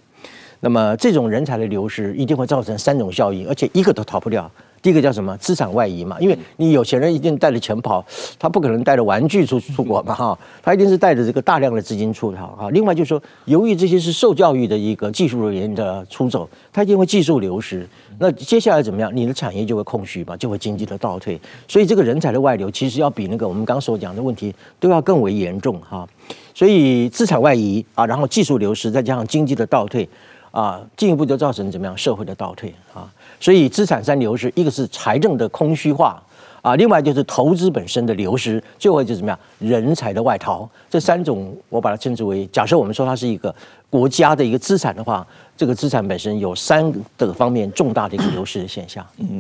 [0.60, 4.50] 那么这种人才的流失一定会造成三种效应，而且一个都逃不掉。
[4.82, 5.36] 第一个叫什么？
[5.38, 8.06] 资产外移嘛，因为你有钱人一定带着钱跑，
[8.38, 12.70] 他不可能带着玩具出出国嘛哈，他一定是带着这个大量的资金出逃哈。
[12.70, 17.88] 另外就是说，由于这些是受教育的一个技术人员的出走，他一定会技术流失。
[18.20, 19.12] 那接下来怎么样？
[19.16, 21.40] 你的产业就会空虚嘛，就会经济的倒退。
[21.68, 26.08] 所以这个人才的外流，其实要比那个我们刚所讲的问题都要更为严重哈。
[26.54, 30.08] 所以资产外移啊，然后技术流失，再加上经济的倒退
[30.52, 33.12] 啊，进一步就造成怎么样社会的倒退啊。
[33.40, 36.24] 所以资产三流失，一个是财政的空虚化
[36.66, 40.68] 啊，另外就是投资本身的流失，最后就是怎么样人才的外逃。
[40.90, 43.54] 这三种我把它称之为，假设我们说它是一个
[43.88, 49.06] 国家的一个资产的话，这个资产本身有三个方面重大的一个流失的现象。
[49.20, 49.40] 嗯，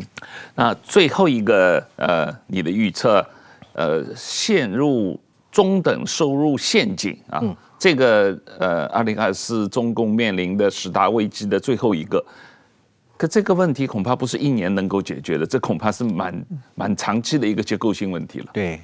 [0.54, 3.26] 那最后一个呃，你的预测
[3.74, 5.20] 呃，陷入。
[5.52, 12.22] 中等收入陷阱啊，嗯、这个呃，二零二四中共面临的十大危机的最后一个，
[13.18, 16.46] 可这个问题恐怕不是一年能够解决的，这恐怕是蛮
[16.76, 18.46] 蛮长期的一个结构性问题了。
[18.54, 18.80] 对，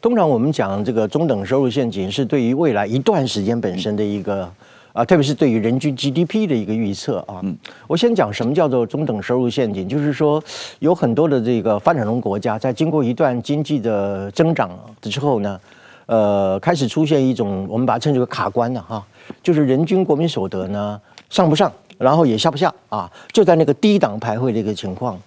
[0.00, 4.50] 通常我们讲这个中等收入陷阱是对于未来一段时间本身的一个
[4.92, 7.40] 啊、特别是对于人均 GDP 的一个预测啊。
[7.42, 7.56] 嗯，
[7.86, 10.42] 我先讲什么叫做中等收入陷阱，就是说
[10.78, 14.70] 有很多的这个发展中国家在经过一段经济的增长
[15.00, 15.60] 之后呢。
[16.06, 19.04] 呃，开始出现一种我们把它称之为卡关了哈，
[19.42, 25.18] 就是人均国民所得呢上不上，然后也下不下啊，就在那个低档徘徊的一个情况。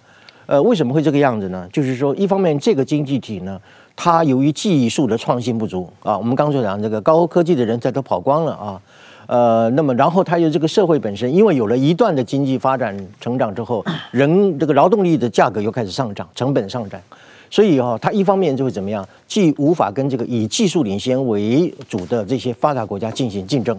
[0.46, 1.68] 呃，为什么会这个样子呢？
[1.72, 3.60] 就是说，一方面这个经济体呢，
[3.94, 8.82] 它由于技术的创新不足啊，我们刚才讲这个高科技的人才都跑光了啊，
[9.26, 17.00] 呃，那么然后它又这个社会本身，因为有了一段的经济发展成长之后， 人这个劳动力的价格又开始上涨，成本上涨。
[17.48, 23.76] 所以哈，它一方面就会怎么样，既无法跟这个以技术领先为主的这些发达国家进行竞争，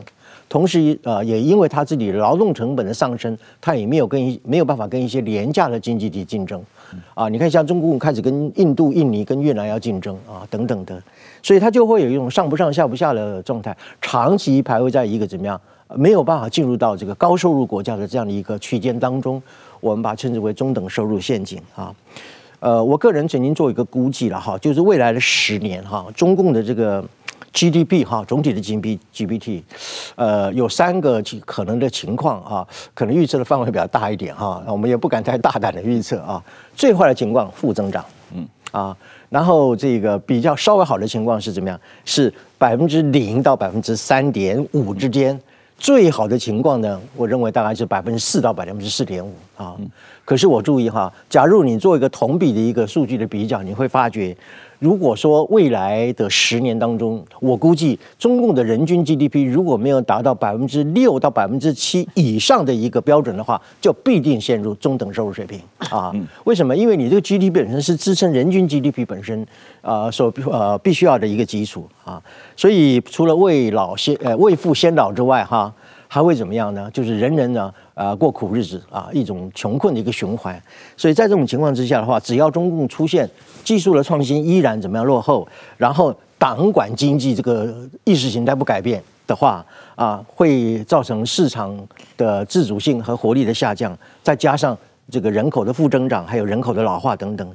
[0.52, 6.62] 同时呃，也因为它自己劳动成本的上升，它也没有跟没有办法跟一些廉价的经济体竞争，
[7.14, 11.02] 啊，你看像中国开始跟印度、印尼、跟越南要竞争啊，等等的，
[11.42, 15.60] 所以它就会有一种上不上下不下的状态，长期徘徊在一个怎么样，
[15.96, 19.42] 没有办法进入到这个高收入国家的这样的一个区间当中，
[19.80, 21.96] 我们把它称之为中等收入陷阱啊。
[22.60, 27.04] 呃，我个人曾经做一个估计了哈，就是未来的十年哈，中共的这个
[27.54, 29.62] GDP 哈，总体的 GDP GPT，
[30.16, 36.42] 呃，有三个可能的情况啊，可能预测的范围比较大一点哈，我们也不敢太大胆的预测啊。
[36.76, 38.96] 最坏的情况负增长嗯啊，
[39.30, 41.78] 然后这个比较稍微好的情况是怎么样？
[42.06, 45.38] 是百分之零到百分之三点五之间。
[45.78, 49.76] 最好的情况呢，我认为大概是百分之四到百分之四点五啊。
[50.24, 54.36] 可是我注意哈，假如你做一个同比的一个数据的比较，你会发觉。
[54.82, 66.12] 如果说未来的十年当中，我估计中共的人均 GDP 如果没有达到百分之六到百分之七以上的一个标准的话，就必定陷入中等收入水平啊。
[66.46, 66.76] 为什么？
[66.76, 69.46] 因为你这个 GDP 本身是支撑人均 GDP 本身
[69.84, 72.20] 啊所呃必须要的一个基础啊。
[72.58, 75.72] 所以除了未老先呃未富先老之外哈。
[76.14, 76.92] 还会怎么样呢？
[76.92, 80.62] 就是人人呢，呃，过苦日子啊，一种穷困的一个循环。
[80.98, 83.30] 所以在这种情况之下的话，只要中共出现
[83.64, 85.48] 技术的创新依然怎么样落后，
[85.78, 91.74] 然后党管经济这个意识形态不改变的话，啊，会造成市场
[92.18, 94.78] 的自主性和活力的下降，再加上
[95.10, 97.50] 这个人口的负增长，还有人口的老化等等，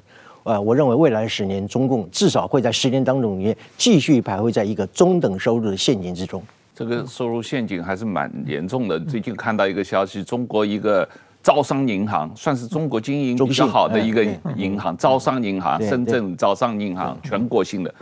[0.44, 6.42] 呃，我认为未来十年中共至少会在十年当中里面继续徘徊在一个中等收入的陷阱之中。
[6.76, 9.00] 这个收入陷阱还是蛮严重的。
[9.00, 11.08] 最近看到一个消息，中国一个
[11.42, 14.22] 招商银行，算是中国经营比较好的一个
[14.56, 17.94] 银行，招商银行，深圳招商银行，全国性的，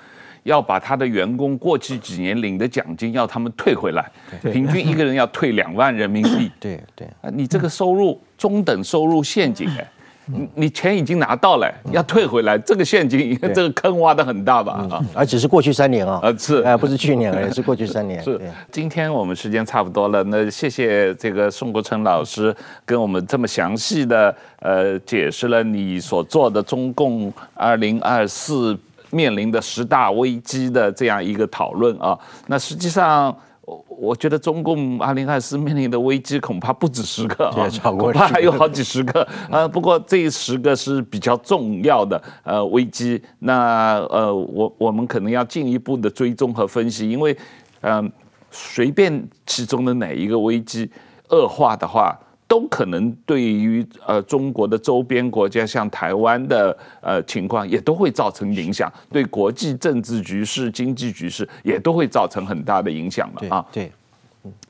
[0.42, 4.10] 要把他的员工过去几年领的奖金要他们退回来，
[4.42, 6.50] 平均一个人要退两万人民币。
[6.58, 9.88] 对对，你这个收入中等收入陷阱哎。
[10.26, 14.86] 你你钱已经拿到了，要退回来，这个陷阱，这个坑挖得很大吧？
[14.90, 18.22] 啊，而且是过去三年啊，呃是，哎，不是去年而，是过去三年。
[18.22, 18.40] 是，
[18.72, 22.54] 今天我们时间差不多了，那谢谢这个宋国成老师
[22.86, 28.78] 跟我们这么详细的呃解释了你所做的中共二零二四
[29.10, 33.36] 面临的十大危机的这样一个讨论啊，那实际上。
[33.66, 39.66] 我我觉得中共二零二四面临的危机恐怕不止十个啊， 恐怕还有好几十个啊。
[39.66, 47.36] 不过这十个是比较重要的呃危机，那呃我我们可能要进一步的追踪和分析，因为
[47.80, 48.10] 嗯
[48.50, 50.90] 随便其中的哪一个危机
[51.30, 52.18] 恶化的话。
[52.54, 63.66] 都可能对于呃中国的周边国家，像台湾的呃情况，也都会造成影响，对国际政治局势、经济局势也都会造成很大的影响了啊。
[63.72, 63.90] 对，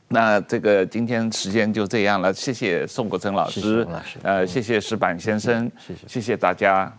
[0.09, 3.87] 那这个今天时间就这样了，谢谢宋国成老师，
[4.23, 6.91] 呃，谢谢石板先生，谢谢谢谢大家。